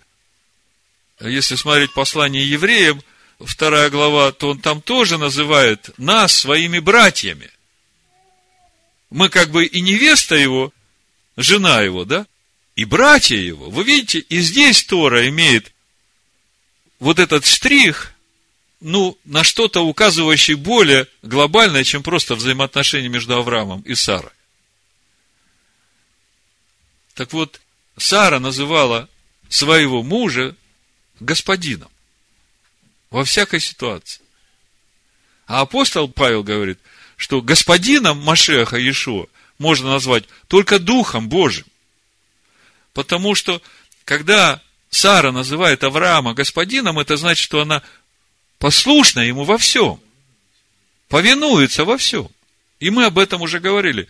[1.20, 3.00] если смотреть послание евреям,
[3.38, 7.50] вторая глава, то он там тоже называет нас своими братьями.
[9.10, 10.72] Мы как бы и невеста его,
[11.36, 12.26] жена его, да?
[12.74, 13.70] И братья его.
[13.70, 15.71] Вы видите, и здесь Тора имеет
[17.02, 18.12] вот этот штрих,
[18.80, 24.30] ну, на что-то указывающий более глобальное, чем просто взаимоотношения между Авраамом и Сарой.
[27.14, 27.60] Так вот,
[27.96, 29.08] Сара называла
[29.48, 30.54] своего мужа
[31.18, 31.90] господином
[33.10, 34.22] во всякой ситуации.
[35.48, 36.78] А апостол Павел говорит,
[37.16, 39.26] что господином Машеха Иешуа
[39.58, 41.66] можно назвать только Духом Божьим.
[42.92, 43.60] Потому что,
[44.04, 44.62] когда
[44.92, 47.82] Сара называет Авраама господином, это значит, что она
[48.58, 49.98] послушна ему во всем.
[51.08, 52.28] Повинуется во всем.
[52.78, 54.06] И мы об этом уже говорили.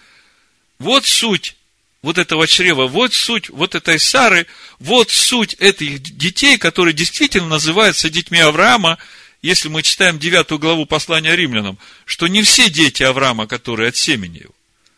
[0.81, 1.57] Вот суть
[2.03, 4.49] вот этого чрева, вот суть вот этой Сары,
[4.81, 8.99] вот суть этих детей, которые действительно называются детьми Авраама,
[9.41, 14.41] если мы читаем девятую главу послания римлянам, что не все дети Авраама, которые от семени
[14.41, 14.55] его.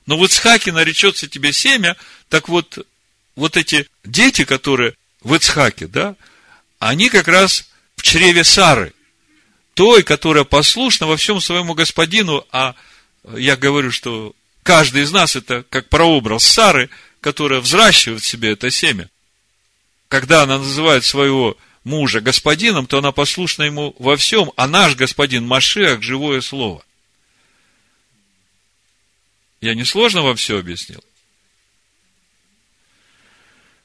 [0.06, 1.94] Но вот Ицхаке наречется тебе семя,
[2.30, 2.86] так вот,
[3.36, 6.14] вот эти дети, которые в Ицхаке, да,
[6.78, 8.92] они как раз в чреве Сары,
[9.74, 12.76] той, которая послушна во всем своему господину, а
[13.34, 14.34] я говорю, что
[14.64, 16.88] Каждый из нас это как прообраз Сары,
[17.20, 19.10] которая взращивает в себе это семя.
[20.08, 25.46] Когда она называет своего мужа господином, то она послушна ему во всем, а наш господин
[25.46, 26.82] Машиах– живое слово.
[29.60, 31.04] Я не сложно вам все объяснил?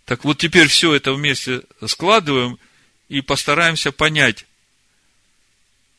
[0.10, 2.58] Так вот теперь все это вместе складываем
[3.10, 4.48] и постараемся понять,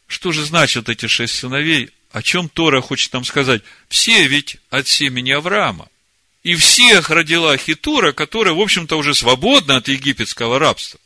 [0.09, 3.63] что же значат эти шесть сыновей, о чем Тора хочет нам сказать?
[3.89, 5.89] Все ведь от семени Авраама.
[6.43, 10.99] И всех родила Хитура, которая, в общем-то, уже свободна от египетского рабства.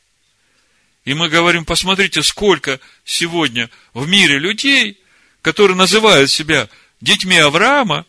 [1.05, 4.99] И мы говорим, посмотрите, сколько сегодня в мире людей,
[5.43, 6.71] которые называют себя
[7.03, 8.07] детьми Авраама,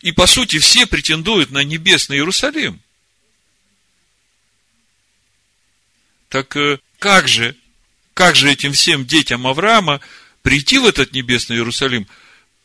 [0.00, 2.80] и, по сути, все претендуют на небесный Иерусалим.
[6.34, 7.54] Так э, как же,
[8.12, 10.00] как же этим всем детям Авраама
[10.42, 12.08] прийти в этот небесный Иерусалим,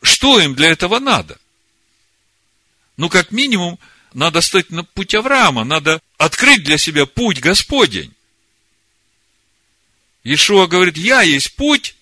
[0.02, 1.38] что им для этого надо?
[2.96, 3.78] Ну, как минимум,
[4.12, 8.12] надо стать на путь Авраама, надо открыть для себя путь Господень.
[10.24, 11.94] Иешуа говорит, я есть путь,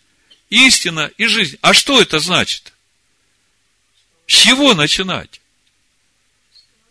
[0.48, 1.58] истина и жизнь.
[1.60, 2.72] А что это значит?
[4.26, 5.42] С чего начинать?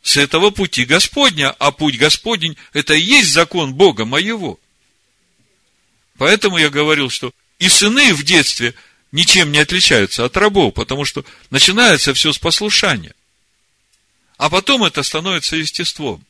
[0.04, 4.60] С этого пути Господня, а путь Господень– это и есть закон Бога моего.
[6.18, 8.74] Поэтому я говорил, что и сыны в детстве
[9.12, 13.14] ничем не отличаются от рабов, потому что начинается все с послушания.
[14.38, 16.24] А потом это становится естеством.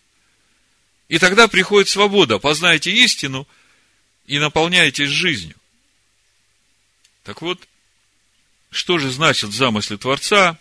[1.09, 2.37] И тогда приходит свобода.
[2.37, 3.47] Познайте истину
[4.25, 5.55] и наполняйтесь жизнью.
[7.23, 7.67] Так вот,
[8.71, 10.57] что же значит в замысле Творца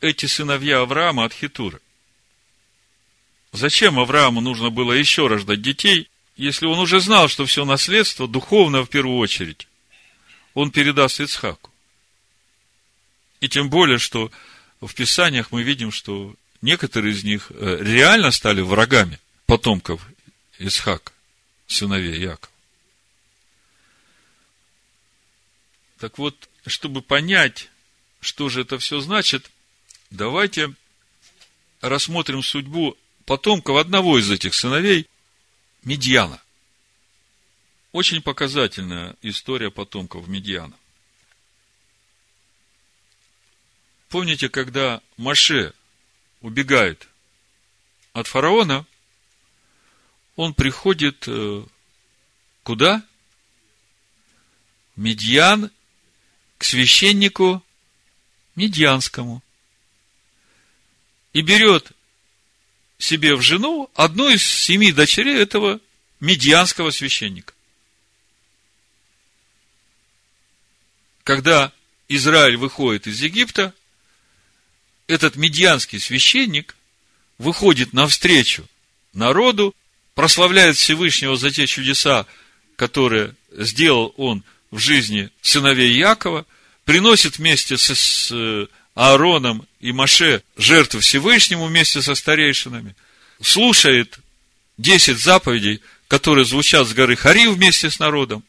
[0.00, 1.80] эти сыновья Авраама от Хитуры?
[3.52, 8.84] Зачем Аврааму нужно было еще рождать детей, если он уже знал, что все наследство духовно
[8.84, 9.68] в первую очередь
[10.54, 11.70] он передаст Ицхаку.
[13.40, 14.30] И тем более, что
[14.80, 20.06] в Писаниях мы видим, что некоторые из них э, реально стали врагами потомков
[20.58, 21.12] Исхака,
[21.66, 22.52] сыновей Якова.
[25.98, 27.68] Так вот, чтобы понять,
[28.20, 29.50] что же это все значит,
[30.10, 30.74] давайте
[31.80, 35.08] рассмотрим судьбу потомков одного из этих сыновей,
[35.82, 36.40] Медьяна.
[37.90, 40.76] Очень показательная история потомков Медиана.
[44.08, 45.74] Помните, когда Маше
[46.40, 47.08] убегает
[48.12, 48.86] от фараона,
[50.36, 51.64] он приходит э,
[52.62, 53.04] куда?
[54.96, 55.70] Медьян
[56.58, 57.62] к священнику
[58.54, 59.42] Медьянскому.
[61.32, 61.92] И берет
[63.02, 65.80] себе в жену одну из семи дочерей этого
[66.20, 67.52] медьянского священника.
[71.24, 71.72] когда
[72.08, 73.74] Израиль выходит из Египта,
[75.06, 76.76] этот медианский священник
[77.38, 78.68] выходит навстречу
[79.12, 79.74] народу,
[80.14, 82.26] прославляет Всевышнего за те чудеса,
[82.76, 86.46] которые сделал он в жизни сыновей Якова,
[86.84, 92.94] приносит вместе с, с Аароном и Маше жертву Всевышнему вместе со старейшинами,
[93.40, 94.18] слушает
[94.76, 98.44] десять заповедей, которые звучат с горы Хари вместе с народом,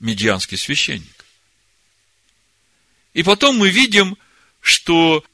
[0.00, 1.24] медианский священник.
[3.14, 4.16] И потом мы видим,
[4.60, 5.24] что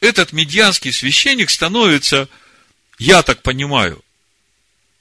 [0.00, 2.28] этот медианский священник становится,
[2.98, 4.02] я так понимаю,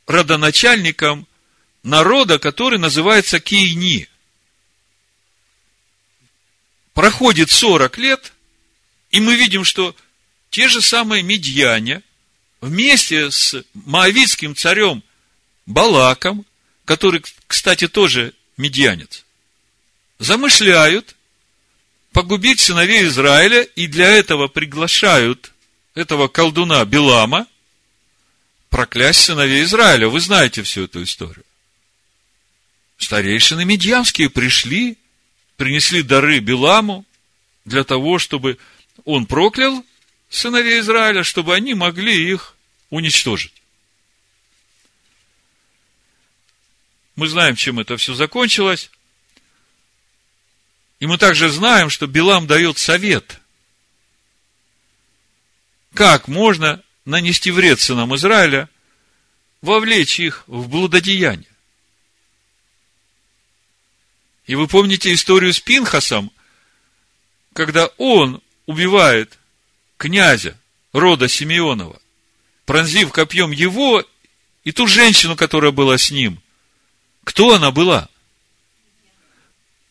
[0.07, 1.27] родоначальником
[1.83, 4.07] народа, который называется Кейни.
[6.99, 8.33] Проходит 40 лет,
[9.09, 9.95] и мы видим, что
[10.49, 12.01] те же самые медьяне
[12.59, 15.01] вместе с маавитским царем
[15.65, 16.45] Балаком,
[16.83, 19.23] который, кстати, тоже медьянец,
[20.17, 21.15] замышляют
[22.11, 25.53] погубить сыновей Израиля, и для этого приглашают
[25.95, 27.47] этого колдуна Белама
[28.69, 30.09] проклясть сыновей Израиля.
[30.09, 31.45] Вы знаете всю эту историю.
[32.97, 34.97] Старейшины медьямские пришли,
[35.59, 37.05] принесли дары Беламу
[37.65, 38.57] для того, чтобы
[39.03, 39.85] он проклял
[40.29, 42.55] сыновей Израиля, чтобы они могли их
[42.89, 43.51] уничтожить.
[47.17, 48.89] Мы знаем, чем это все закончилось.
[51.01, 53.41] И мы также знаем, что Билам дает совет,
[55.93, 58.69] как можно нанести вред сынам Израиля,
[59.61, 61.48] вовлечь их в блудодеяние.
[64.49, 66.31] И вы помните историю с Пинхасом,
[67.53, 69.37] когда он убивает
[69.95, 70.57] князя
[70.91, 72.01] рода Симеонова,
[72.65, 74.03] пронзив копьем его
[74.63, 76.41] и ту женщину, которая была с ним.
[77.23, 78.09] Кто она была?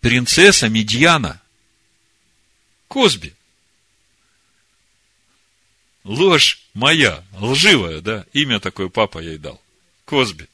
[0.00, 1.40] принцесса Медьяна,
[2.88, 3.34] Косби.
[6.02, 9.62] Ложь моя, лживая, да, имя такое папа ей дал.
[10.04, 10.48] Косби.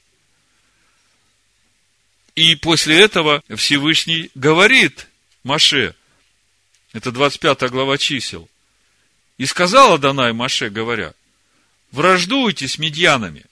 [2.34, 5.06] И после этого Всевышний говорит
[5.44, 5.94] Маше,
[6.92, 8.48] это 25 глава чисел,
[9.38, 11.14] и сказала Данай Маше, говоря,
[11.92, 13.44] враждуйте с медьянами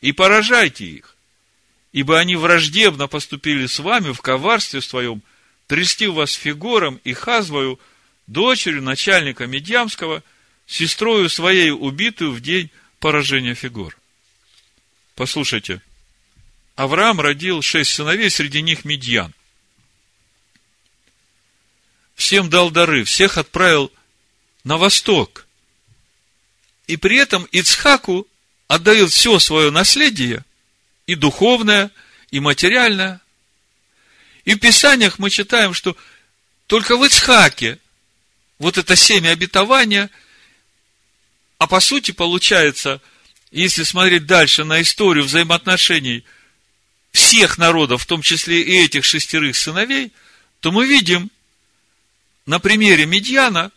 [0.00, 1.16] и поражайте их,
[1.92, 5.22] ибо они враждебно поступили с вами в коварстве своем,
[5.66, 7.80] трясти вас Фигором и Хазвою,
[8.26, 10.22] дочерью начальника Медьямского,
[10.66, 13.96] сестрою своей убитую в день поражения Фигор.
[15.14, 15.80] Послушайте,
[16.80, 19.34] Авраам родил шесть сыновей, среди них Медьян.
[22.14, 23.92] Всем дал дары, всех отправил
[24.64, 25.46] на восток.
[26.86, 28.26] И при этом Ицхаку
[28.66, 30.42] отдает все свое наследие
[31.06, 31.90] и духовное,
[32.30, 33.20] и материальное.
[34.46, 35.94] И в Писаниях мы читаем, что
[36.66, 37.78] только в Ицхаке
[38.58, 40.08] вот это семя обетования,
[41.58, 43.02] а по сути получается,
[43.50, 46.24] если смотреть дальше на историю взаимоотношений
[47.12, 50.12] всех народов, в том числе и этих шестерых сыновей,
[50.60, 51.30] то мы видим
[52.46, 53.72] на примере Медьяна,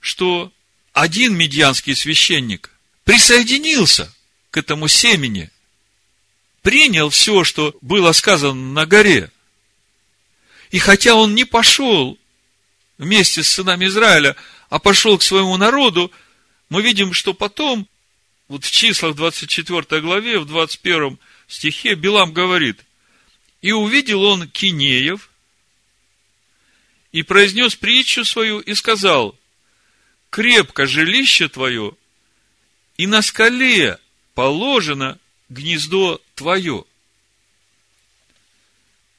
[0.00, 0.52] что
[0.92, 2.70] один медьянский священник
[3.04, 4.12] присоединился
[4.50, 5.50] к этому семени–
[6.62, 9.30] принял все, что было сказано на горе.
[10.70, 12.18] И хотя он не пошел
[12.96, 14.36] вместе с сынами Израиля,
[14.70, 16.10] а пошел к своему народу,
[16.70, 17.86] мы видим, что потом,
[18.48, 21.18] вот в числах 24 главе, в 21
[21.52, 22.80] стихе, Билам говорит,
[23.60, 25.30] и увидел он Кинеев,
[27.12, 29.38] и произнес притчу свою, и сказал,
[30.30, 31.92] крепко жилище твое,
[32.96, 33.98] и на скале
[34.34, 36.84] положено гнездо твое.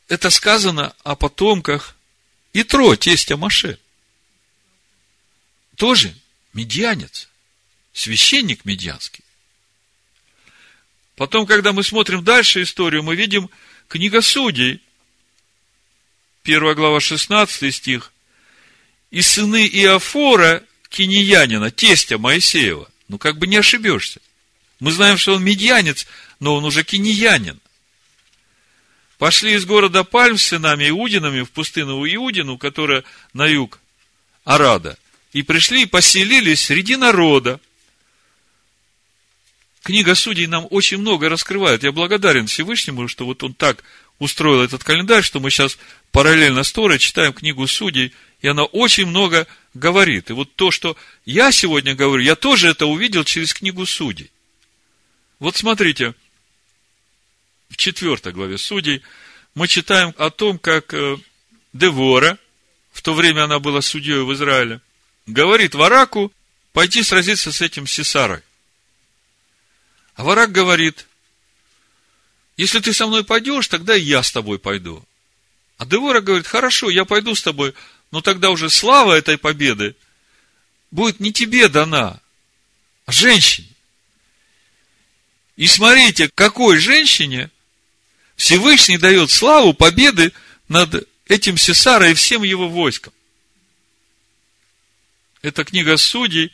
[0.07, 1.95] Это сказано о потомках
[2.53, 3.79] Итро, тестя Маше.
[5.75, 6.15] Тоже
[6.53, 7.29] медианец,
[7.93, 9.23] священник медианский.
[11.15, 13.49] Потом, когда мы смотрим дальше историю, мы видим
[13.87, 14.81] книга Судей,
[16.43, 18.11] 1 глава 16 стих,
[19.11, 22.89] и сыны Иофора, киньянина, тестя Моисеева.
[23.07, 24.19] Ну, как бы не ошибешься.
[24.79, 26.07] Мы знаем, что он медианец,
[26.39, 27.59] но он уже киньянин.
[29.17, 33.79] Пошли из города Пальм с сынами Иудинами в пустыню Иудину, которая на юг
[34.43, 34.97] Арада,
[35.31, 37.61] и пришли и поселились среди народа.
[39.83, 41.83] Книга Судей нам очень много раскрывает.
[41.83, 43.83] Я благодарен Всевышнему, что вот он так
[44.17, 45.77] устроил этот календарь, что мы сейчас
[46.11, 50.29] параллельно с Торой читаем книгу Судей, и она очень много говорит.
[50.29, 54.31] И вот то, что я сегодня говорю, я тоже это увидел через книгу Судей.
[55.39, 56.13] Вот смотрите,
[57.67, 59.01] в четвертой главе Судей
[59.53, 61.17] мы читаем о том, как э,
[61.73, 62.37] Девора,
[62.93, 64.79] в то время она была судьей в Израиле,
[65.27, 66.31] говорит Вараку
[66.71, 68.43] пойти сразиться с этим Сесарой.
[70.15, 71.07] А Варак говорит,
[72.57, 75.03] если ты со мной пойдешь, тогда и я с тобой пойду.
[75.77, 77.73] А Девора говорит, хорошо, я пойду с тобой,
[78.11, 79.95] но тогда уже слава этой победы
[80.91, 82.19] будет не тебе дана,
[83.05, 83.69] а женщине.
[85.55, 87.49] И смотрите, какой женщине
[88.35, 90.31] Всевышний дает славу победы
[90.67, 93.13] над этим Сесара и всем его войском.
[95.41, 96.51] Это книга Судей,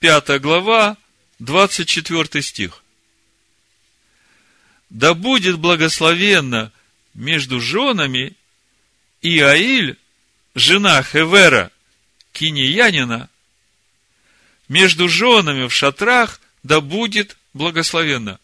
[0.00, 0.96] 5 глава,
[1.38, 2.82] 24 стих.
[4.90, 6.72] Да будет благословенно
[7.14, 8.34] между женами
[9.22, 9.98] Иаиль,
[10.54, 11.70] жена Хевера,
[12.32, 13.28] киниянина,
[14.68, 18.38] между женами в шатрах, да будет благословенно.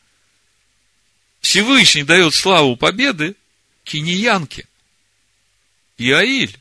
[1.41, 3.37] Всевышний дает славу победы
[3.85, 4.67] киниянке.
[5.99, 6.59] Иаиль,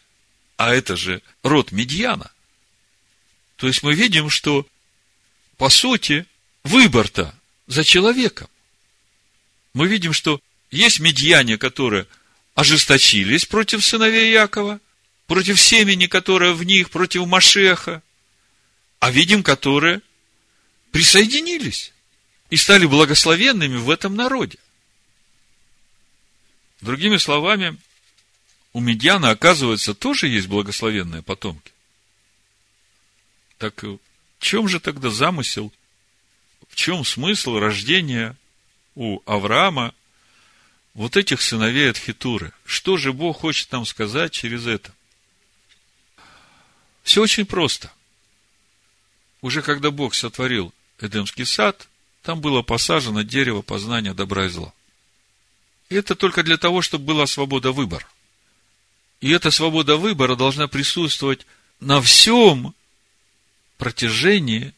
[0.57, 2.31] а это же род Медьяна.
[3.55, 4.67] То есть мы видим, что
[5.63, 6.25] по сути
[6.65, 7.33] выбор-то
[7.67, 8.49] за человеком.
[9.73, 10.41] Мы видим, что
[10.71, 12.05] есть медьяне, которые
[12.53, 14.81] ожесточились против сыновей Якова,
[15.25, 18.03] против семени, которое в них, против Машеха,
[18.99, 20.01] а видим, которые
[20.91, 21.93] присоединились
[22.49, 24.57] и стали благословенными в этом народе.
[26.81, 27.77] Другими словами,
[28.73, 31.71] у Медьяна, оказывается, тоже есть благословенные потомки.
[33.59, 33.85] Так
[34.43, 35.71] чем же тогда замысел,
[36.67, 38.35] в чем смысл рождения
[38.93, 39.95] у Авраама
[40.93, 42.51] вот этих сыновей от Хитуры.
[42.65, 44.93] Что же Бог хочет нам сказать через это?
[47.03, 47.91] Все очень просто.
[49.41, 51.87] Уже когда Бог сотворил Эдемский сад,
[52.21, 54.73] там было посажено дерево познания добра и зла.
[55.89, 58.07] И это только для того, чтобы была свобода выбора.
[59.21, 61.45] И эта свобода выбора должна присутствовать
[61.79, 62.75] на всем
[63.83, 64.73] протяжении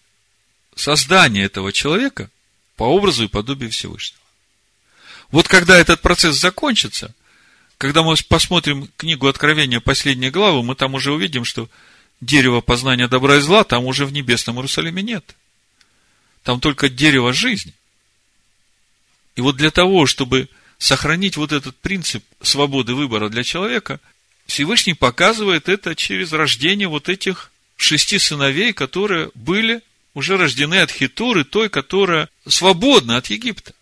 [0.75, 2.31] создания этого человека
[2.75, 4.19] по образу и подобию Всевышнего.
[5.29, 7.13] Вот когда этот процесс закончится,
[7.77, 11.69] когда мы посмотрим книгу Откровения, последней главы, мы там уже увидим, что
[12.19, 15.35] дерево познания добра и зла там уже в небесном Иерусалиме нет.
[16.41, 17.75] Там только дерево жизни.
[19.35, 20.49] И вот для того, чтобы
[20.79, 23.99] сохранить вот этот принцип свободы выбора для человека,
[24.47, 29.81] Всевышний показывает это через рождение вот этих шести сыновей, которые были
[30.13, 33.73] уже рождены от Хитуры, той, которая свободна от Египта.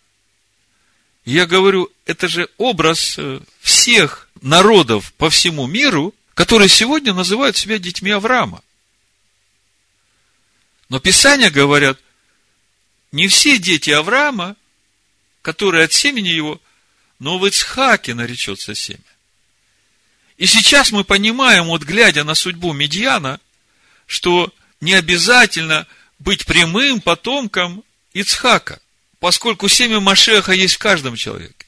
[1.24, 7.78] Я говорю, это же образ э, всех народов по всему миру, которые сегодня называют себя
[7.78, 8.62] детьми Авраама.
[10.88, 11.98] Но Писания говорят,
[13.10, 14.56] не все дети Авраама,
[15.40, 16.60] которые от семени его,
[17.18, 19.00] но в Ицхаке наречется семя.
[20.36, 23.40] И сейчас мы понимаем, вот глядя на судьбу Медьяна,
[24.06, 25.86] что не обязательно
[26.18, 27.82] быть прямым потомком
[28.12, 28.80] Ицхака
[29.24, 31.64] поскольку семя Машеха есть в каждом человеке.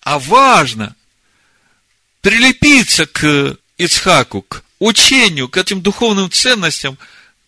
[0.00, 0.96] А важно
[2.22, 6.98] прилепиться к Ицхаку, к учению, к этим духовным ценностям,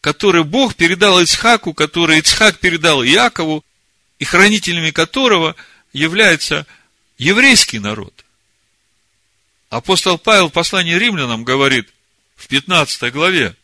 [0.01, 3.65] которые Бог передал Ицхаку, которые Ицхак передал Якову,
[4.21, 5.57] и хранителями которого
[5.93, 6.65] является
[7.19, 8.25] еврейский народ.
[9.69, 11.89] Апостол Павел в послании римлянам говорит
[12.37, 13.57] в 15 главе,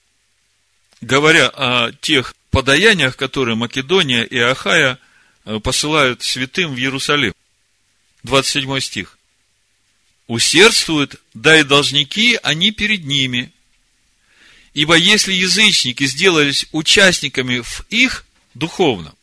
[1.04, 4.98] говоря о тех подаяниях, которые Македония и Ахая–
[5.44, 7.34] Э, посылают святым в Иерусалим.
[8.22, 9.18] 27 стих.
[10.26, 13.52] Усердствуют, да и должники, они перед ними.
[14.72, 18.24] Ибо если язычники сделались участниками в их
[18.54, 19.14] духовном,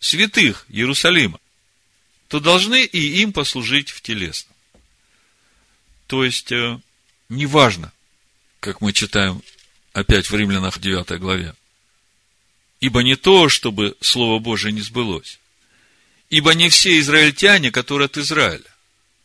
[0.00, 1.38] святых Иерусалима,
[2.26, 4.54] то должны и им послужить в телесном.
[6.08, 6.80] То есть, э,
[7.28, 7.92] неважно,
[8.58, 9.42] как мы читаем
[9.92, 11.54] опять в Римлянах 9 главе,
[12.80, 15.38] Ибо не то, чтобы Слово Божие не сбылось.
[16.30, 18.64] Ибо не все израильтяне, которые от Израиля.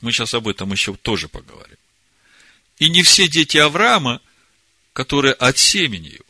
[0.02, 1.78] Мы сейчас об этом еще тоже поговорим.
[2.80, 4.20] И не все дети Авраама,
[4.92, 6.26] которые от семени его.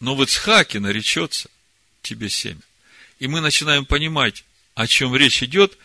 [0.00, 1.50] Но в Ицхаке наречется
[2.00, 2.62] тебе семя.
[3.18, 4.44] И мы начинаем понимать,
[4.74, 5.76] о чем речь идет.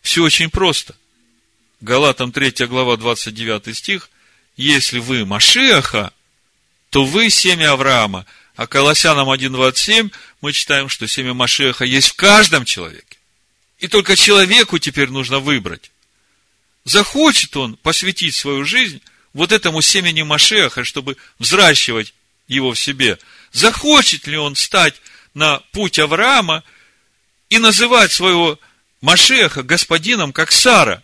[0.00, 0.96] Все очень просто.
[1.80, 4.10] Галатам 3 глава 29 стих.
[4.56, 6.12] Если вы Машиаха,
[6.96, 8.24] то вы семя Авраама,
[8.54, 13.18] а Колоссянам 1.27 мы читаем, что семя Машеха есть в каждом человеке.
[13.78, 15.90] И только человеку теперь нужно выбрать.
[16.84, 19.02] Захочет он посвятить свою жизнь
[19.34, 22.14] вот этому семени Машеха, чтобы взращивать
[22.48, 23.18] его в себе.
[23.52, 24.94] Захочет ли он стать
[25.34, 26.64] на путь Авраама
[27.50, 28.58] и называть своего
[29.02, 31.02] Машеха господином, как Сара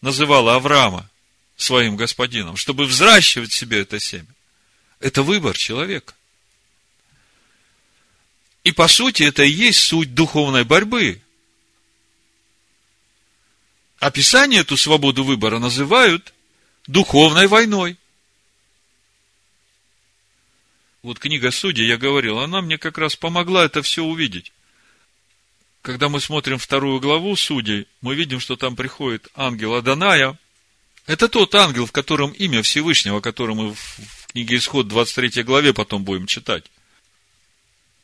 [0.00, 1.10] называла Авраама
[1.58, 4.24] своим господином, чтобы взращивать себе это семя.
[5.02, 6.14] Это выбор человека.
[8.62, 11.20] И по сути это и есть суть духовной борьбы.
[13.98, 16.32] Описание эту свободу выбора называют
[16.86, 17.96] духовной войной.
[21.02, 24.52] Вот книга Судей, я говорил, она мне как раз помогла это все увидеть.
[25.82, 30.38] Когда мы смотрим вторую главу Судей, мы видим, что там приходит ангел Аданая
[31.08, 36.04] Это тот ангел, в котором имя Всевышнего, который мы в книге Исход 23 главе потом
[36.04, 36.64] будем читать.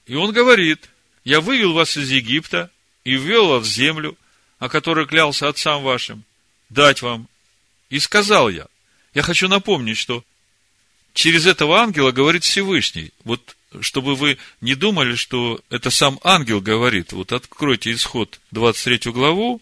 [0.06, 0.88] И он говорит,
[1.24, 2.70] я вывел вас из Египта
[3.04, 4.16] и ввел вас в землю,
[4.58, 6.24] о которой клялся отцам вашим,
[6.68, 7.28] дать вам.
[7.90, 8.66] И сказал я,
[9.14, 10.24] я хочу напомнить, что
[11.14, 13.12] через этого ангела говорит Всевышний.
[13.24, 17.12] Вот чтобы вы не думали, что это сам ангел говорит.
[17.12, 19.60] Вот откройте исход 23 главу.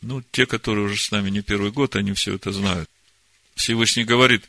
[0.00, 2.88] Ну, те, которые уже с нами не первый год, они все это знают.
[3.54, 4.44] Всевышний говорит,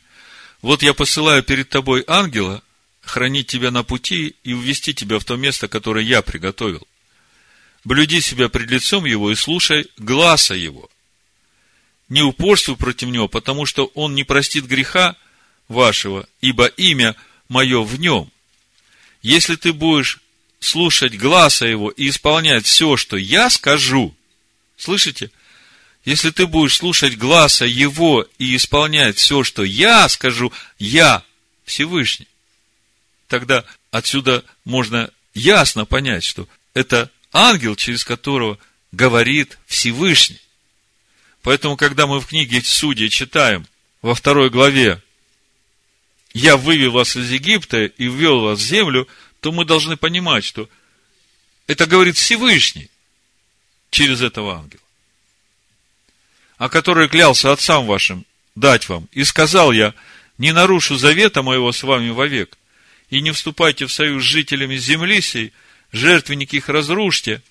[0.62, 2.62] вот я посылаю перед тобой ангела,
[3.00, 6.86] хранить тебя на пути и увести тебя в то место, которое я приготовил.
[7.84, 10.90] Блюди себя пред лицом его и слушай гласа его.
[12.08, 15.16] Не упорствуй против него, потому что он не простит греха
[15.68, 17.14] вашего, ибо имя
[17.48, 18.30] мое в нем.
[19.22, 20.20] Если ты будешь
[20.60, 24.14] слушать гласа его и исполнять все, что я скажу,
[24.76, 25.30] слышите?
[26.04, 31.22] Если ты будешь слушать гласа его и исполнять все, что я скажу, я
[31.64, 32.28] Всевышний,
[33.26, 38.58] тогда отсюда можно ясно понять, что это ангел, через которого
[38.92, 40.40] говорит Всевышний.
[41.42, 43.66] Поэтому, когда мы в книге Судьи читаем
[44.02, 45.02] во второй главе
[46.34, 49.08] «Я вывел вас из Египта и ввел вас в землю»,
[49.40, 50.68] то мы должны понимать, что
[51.66, 52.90] это говорит Всевышний
[53.90, 54.82] через этого ангела,
[56.58, 59.08] о который клялся отцам вашим дать вам.
[59.12, 59.94] И сказал я,
[60.36, 62.58] не нарушу завета моего с вами вовек,
[63.10, 65.52] и не вступайте в союз с жителями земли сей,
[65.92, 67.42] жертвенники их разрушьте,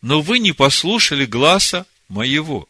[0.00, 2.68] но вы не послушали гласа моего.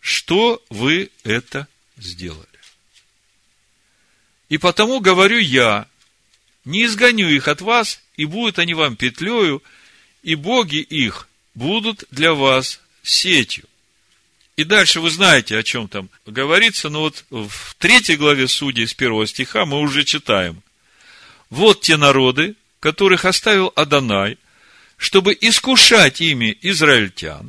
[0.00, 2.46] Что вы это сделали?
[4.48, 5.86] И потому говорю я,
[6.64, 9.62] не изгоню их от вас, и будут они вам петлею,
[10.22, 13.64] и боги их будут для вас сетью.
[14.62, 18.94] И дальше вы знаете, о чем там говорится, но вот в третьей главе Судей с
[18.94, 20.62] первого стиха мы уже читаем.
[21.50, 24.38] Вот те народы, которых оставил Адонай,
[24.96, 27.48] чтобы искушать ими израильтян.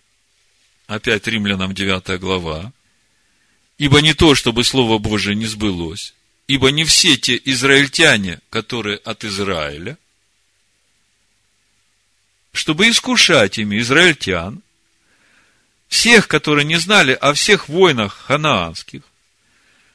[0.88, 2.74] Опять римлянам 9 глава.
[3.78, 6.16] Ибо не то, чтобы Слово Божие не сбылось,
[6.48, 10.00] ибо не все те израильтяне, которые от Израиля,
[12.54, 14.64] чтобы искушать ими израильтян,
[15.94, 19.04] всех, которые не знали о всех войнах ханаанских,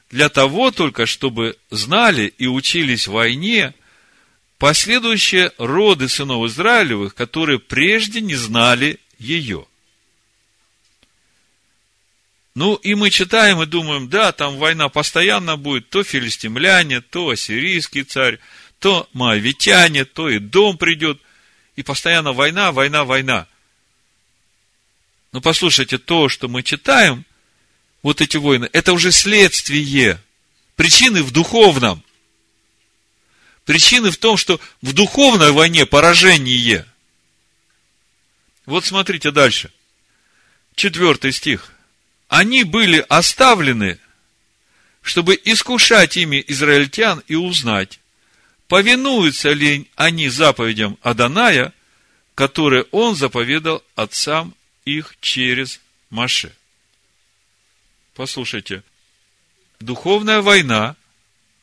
[0.09, 3.73] для того только, чтобы знали и учились войне
[4.57, 9.65] последующие роды сынов Израилевых, которые прежде не знали ее.
[12.55, 18.03] Ну, и мы читаем и думаем, да, там война постоянно будет, то филистимляне, то ассирийский
[18.03, 18.39] царь,
[18.79, 21.19] то моавитяне, то и дом придет,
[21.75, 23.47] и постоянно война, война, война.
[25.31, 27.25] Но послушайте, то, что мы читаем,
[28.01, 30.21] вот эти войны, это уже следствие,
[30.75, 32.03] причины в духовном.
[33.65, 36.85] Причины в том, что в духовной войне поражение.
[38.65, 39.71] Вот смотрите дальше.
[40.75, 41.71] Четвертый стих
[42.29, 43.99] они были оставлены,
[45.01, 47.99] чтобы искушать ими израильтян и узнать,
[48.67, 51.73] повинуются ли они заповедям Аданая,
[52.35, 54.53] которые он заповедал отцам
[54.97, 55.79] их через
[56.09, 56.53] Маше.
[58.15, 58.83] Послушайте,
[59.79, 60.95] духовная война,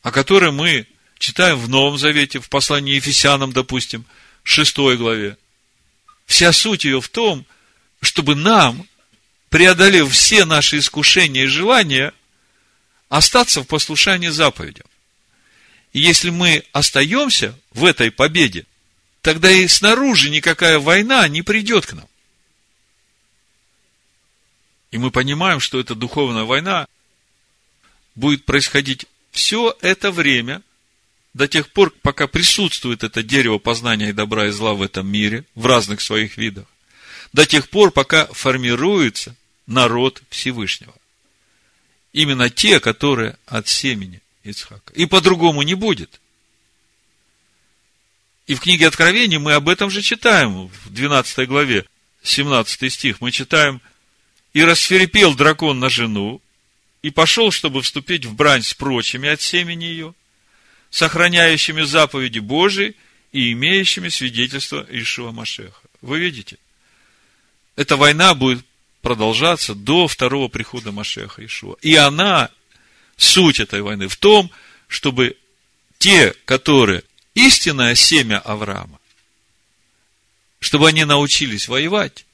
[0.03, 0.87] о которой мы
[1.19, 4.05] читаем в Новом Завете, в послании Ефесянам, допустим,
[4.43, 5.37] шестой главе,
[6.27, 7.45] вся суть ее в том,
[8.01, 8.87] чтобы нам
[9.49, 12.13] преодолев все наши искушения и желания,
[13.09, 14.87] остаться в послушании заповедям.
[15.93, 18.67] И если мы остаемся в этой победе,
[19.23, 22.09] тогда и снаружи никакая война не придет к нам.
[24.91, 26.87] И мы понимаем, что эта духовная война
[28.15, 30.63] будет происходить все это время,
[31.35, 35.45] до тех пор, пока присутствует это дерево познания и добра и зла в этом мире,
[35.55, 36.67] в разных своих видах
[37.37, 40.95] до тех пор, пока формируется народ Всевышнего.
[42.15, 44.95] Именно те, которые от семени Ицхака.
[44.95, 46.19] И по-другому не будет.
[48.47, 51.85] И в книге Откровений мы об этом же читаем, в 12 главе,
[52.23, 53.83] 17 стих, мы читаем,
[54.57, 56.41] «И расферепел дракон на жену,
[57.03, 60.15] и пошел, чтобы вступить в брань с прочими от семени ее,
[60.91, 62.95] сохраняющими заповеди Божии
[63.33, 65.83] и имеющими свидетельство Ишуа Машеха».
[66.01, 66.57] Вы видите?
[67.77, 68.65] эта война будет
[69.03, 71.77] продолжаться до второго прихода Машеха Ишуа.
[71.83, 72.51] И она,
[73.17, 74.51] суть этой войны в том,
[74.89, 75.37] чтобы
[75.99, 77.05] те, которые
[77.35, 78.99] истинное семя Авраама,
[80.59, 82.25] чтобы они научились воевать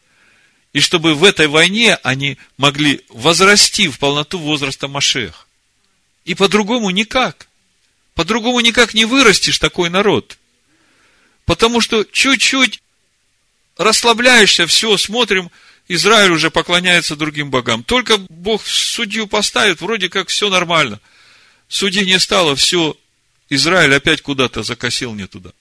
[0.72, 5.46] И чтобы в этой войне они могли возрасти в полноту возраста Машех.
[6.24, 7.48] И по-другому никак.
[8.14, 10.38] По-другому никак не вырастешь такой народ.
[11.44, 12.82] Потому что чуть-чуть
[13.76, 15.50] расслабляешься, все, смотрим,
[15.88, 17.82] Израиль уже поклоняется другим богам.
[17.82, 21.00] Только Бог судью поставит, вроде как все нормально.
[21.68, 22.96] Судьи не стало, все,
[23.48, 25.52] Израиль опять куда-то закосил не туда.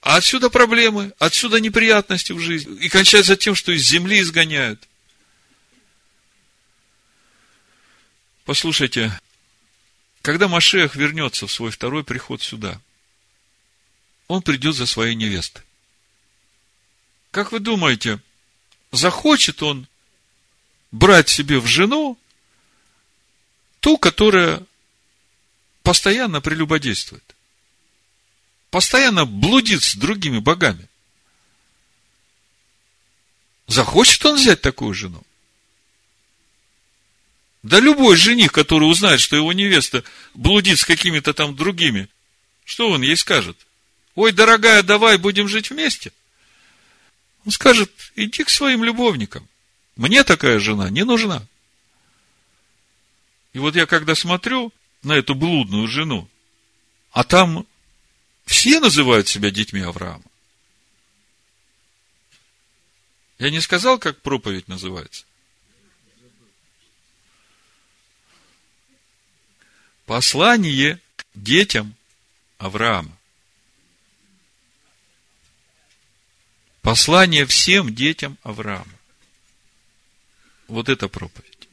[0.00, 2.78] А отсюда проблемы, отсюда неприятности в жизни.
[2.80, 4.88] И кончается тем, что из земли изгоняют.
[8.44, 9.18] Послушайте,
[10.22, 12.80] когда Машех вернется в свой второй приход сюда,
[14.26, 15.62] он придет за своей невестой.
[17.30, 18.20] Как вы думаете,
[18.92, 19.86] захочет он
[20.90, 22.18] брать себе в жену
[23.80, 24.64] ту, которая
[25.82, 27.24] постоянно прелюбодействует?
[28.70, 30.88] Постоянно блудит с другими богами.
[33.66, 35.22] Захочет он взять такую жену?
[37.62, 40.02] Да любой жених, который узнает, что его невеста
[40.34, 42.08] блудит с какими-то там другими,
[42.64, 43.56] что он ей скажет?
[44.14, 46.12] Ой, дорогая, давай будем жить вместе.
[47.44, 49.46] Он скажет, иди к своим любовникам.
[49.96, 51.46] Мне такая жена не нужна.
[53.52, 56.28] И вот я когда смотрю на эту блудную жену,
[57.12, 57.66] а там
[58.50, 60.24] все называют себя детьми Авраама.
[63.38, 65.24] Я не сказал, как проповедь называется.
[70.04, 71.94] Послание к детям
[72.58, 73.16] Авраама.
[76.82, 78.98] Послание всем детям Авраама.
[80.66, 81.68] Вот это проповедь.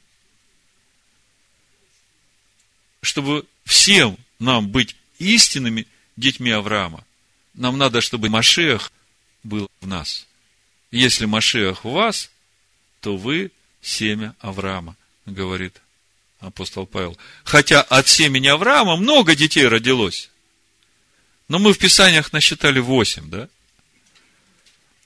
[3.01, 5.87] Чтобы всем нам быть истинными
[6.17, 7.05] детьми Авраама.
[7.53, 8.91] Нам надо, чтобы Машех
[9.43, 10.27] был в нас.
[10.91, 12.29] Если Машех в вас,
[12.99, 13.51] то вы
[13.81, 14.95] семя Авраама,
[15.25, 15.81] говорит
[16.39, 17.17] апостол Павел.
[17.43, 20.29] Хотя от семени Авраама много детей родилось.
[21.47, 23.47] Но мы в Писаниях насчитали восемь, да?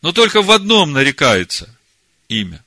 [0.01, 1.73] Но только в одном нарекается
[2.27, 2.63] имя.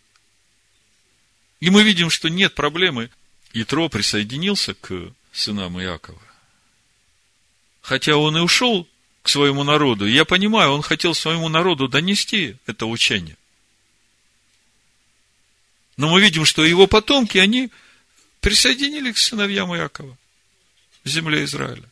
[1.61, 3.11] И мы видим, что нет проблемы.
[3.53, 6.20] Итро присоединился к сынам Иакова.
[7.85, 8.89] Хотя он и ушел
[9.22, 10.07] к своему народу.
[10.07, 13.37] Я понимаю, он хотел своему народу донести это учение.
[15.99, 17.70] Но мы видим, что его потомки, они
[18.41, 20.16] присоединились к сыновьям Иакова
[21.05, 21.85] в земле Израиля.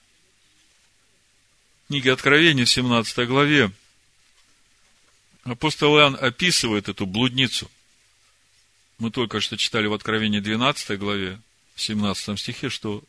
[1.89, 3.71] Книга Откровения в 17 главе
[5.45, 7.71] апостол Иоанн описывает эту блудницу.
[8.97, 11.39] Мы только что читали в Откровении 12 главе,
[11.75, 13.05] в 17 стихе, что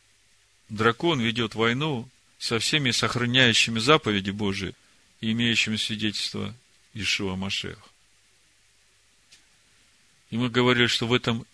[0.68, 2.10] дракон ведет войну
[2.44, 4.76] со всеми сохраняющими заповеди Божии
[5.22, 6.54] и имеющими свидетельство
[6.94, 7.80] Ишуа Машех.
[10.30, 11.46] И мы говорили, что в этом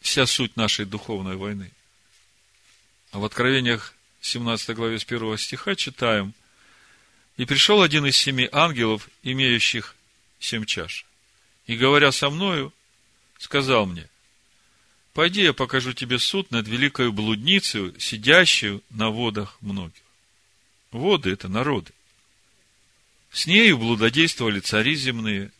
[0.00, 1.70] вся суть нашей духовной войны.
[3.12, 6.32] А в Откровениях 17 главе с 1 стиха читаем,
[7.36, 9.94] «И пришел один из семи ангелов, имеющих
[10.38, 11.04] семь чаш,
[11.66, 12.72] и, говоря со мною,
[13.38, 14.08] сказал мне,
[15.12, 20.00] «Пойди, я покажу тебе суд над великою блудницей, сидящую на водах многих».
[20.92, 21.92] Воды– это народы.
[23.30, 25.52] С нею блудодействовали цари земные,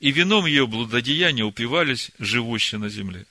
[0.00, 3.26] и вином ее блудодеяния упивались живущие на земле.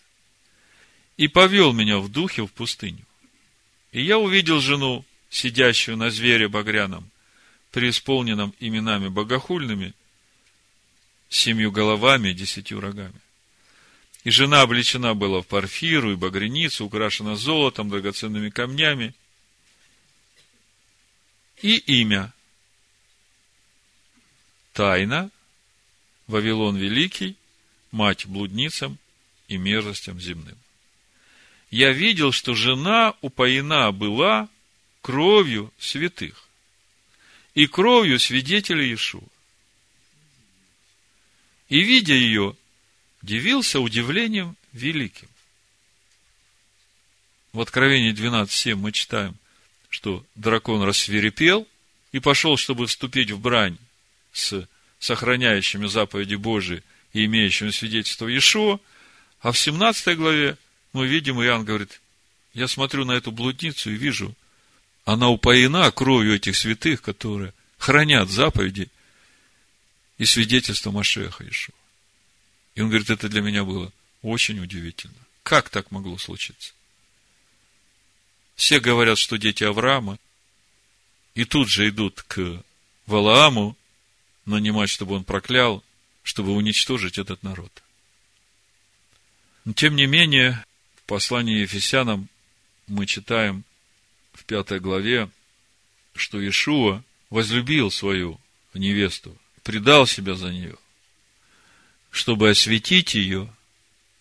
[1.17, 3.05] И повел меня в духе в пустыню.
[3.91, 7.09] И я увидел жену, сидящую на звере багряном,
[7.71, 9.93] преисполненном именами богохульными,
[11.29, 13.19] семью головами и десятью рогами.
[14.23, 19.13] И жена облечена была в парфиру и багряницу, украшена золотом, драгоценными камнями,
[21.64, 22.32] и имя.
[24.74, 25.32] Тайна,
[26.28, 27.38] Вавилон Великий,
[27.91, 28.99] мать блудницам
[29.47, 30.57] и мерзостям земным.
[31.72, 34.49] Я видел, что жена упоена была
[35.01, 36.47] кровью святых
[37.55, 39.24] и кровью свидетелей Иешуа.
[41.70, 42.55] И, видя ее,
[43.22, 45.30] дивился удивлением великим.
[47.53, 49.38] В Откровении 12.7 мы читаем,
[49.93, 51.67] что дракон рассверепел
[52.11, 53.77] и пошел, чтобы вступить в брань
[54.31, 54.67] с
[54.97, 56.81] сохраняющими заповеди Божии
[57.13, 58.79] и имеющими свидетельство Иешуа,
[59.41, 60.57] а в 17 главе
[60.93, 62.01] мы видим, Иоанн говорит,
[62.55, 64.33] я смотрю на эту блудницу и вижу,
[65.05, 68.89] она упоена кровью этих святых, которые хранят заповеди
[70.17, 71.75] и свидетельство Машеха Иешуа.
[72.73, 73.91] И он говорит, это для меня было
[74.23, 75.13] очень удивительно.
[75.43, 76.73] Как так могло случиться?
[78.56, 80.18] Все говорят, что дети Авраама,
[81.36, 82.64] и тут же идут к
[83.08, 83.76] Валааму
[84.45, 85.84] нанимать, чтобы он проклял,
[86.22, 87.84] чтобы уничтожить этот народ.
[89.66, 90.64] Но, тем не менее,
[90.95, 92.30] в послании Ефесянам
[92.88, 93.64] мы читаем
[94.34, 95.30] в пятой главе,
[96.16, 98.39] что Иешуа возлюбил свою
[98.74, 100.76] невесту, предал себя за нее,
[102.12, 103.54] чтобы осветить ее,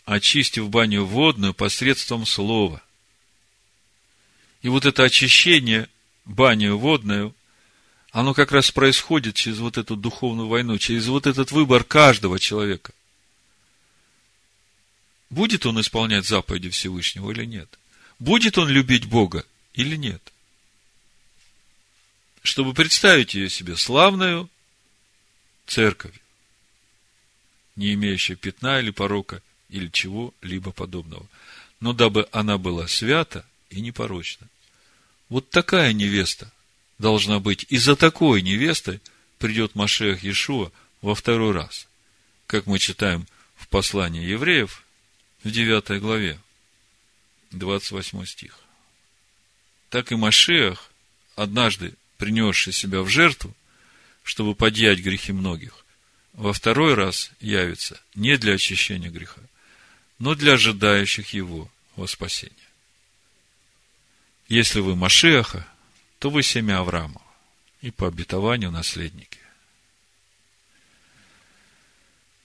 [0.04, 2.82] очистив баню водную посредством слова.
[4.62, 5.88] И вот это очищение
[6.24, 7.34] баню водную,
[8.12, 12.92] оно как раз происходит через вот эту духовную войну, через вот этот выбор каждого человека.
[15.30, 17.78] Будет он исполнять заповеди Всевышнего или нет?
[18.18, 19.44] Будет он любить Бога
[19.74, 20.22] или нет?
[22.42, 24.48] Чтобы представить ее себе славную
[25.66, 26.14] церковь,
[27.76, 31.26] не имеющая пятна или порока, или чего-либо подобного.
[31.80, 34.48] Но дабы она была свята и непорочна.
[35.32, 36.52] Вот такая невеста
[36.98, 37.64] должна быть.
[37.70, 39.00] И за такой невестой
[39.38, 40.70] придет Машех Иешуа
[41.00, 41.88] во второй раз.
[42.46, 43.26] Как мы читаем
[43.56, 44.84] в послании евреев
[45.42, 46.38] в 9 главе,
[47.52, 48.58] 28 стих.
[49.88, 50.90] Так и Машех,
[51.34, 53.56] однажды принесший себя в жертву,
[54.24, 55.86] чтобы подъять грехи многих,
[56.34, 59.40] во второй раз явится не для очищения греха,
[60.18, 62.61] но для ожидающих его во спасение.
[64.52, 65.66] Если вы Машеха,
[66.18, 67.24] то вы семя Авраамова
[67.80, 69.38] и по обетованию наследники.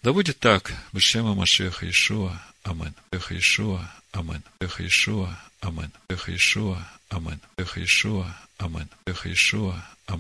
[0.04, 2.94] Да будет так, Бешема Машеха Ишуа, Амен.
[3.12, 4.42] Беха Ишуа, Амен.
[4.58, 5.92] Беха Ишуа, Амен.
[6.08, 6.80] Беха Ишуа,
[7.10, 7.42] Амен.
[7.58, 8.88] Беха Ишуа, Амен.
[9.06, 10.16] Беха Ишуа, Амен.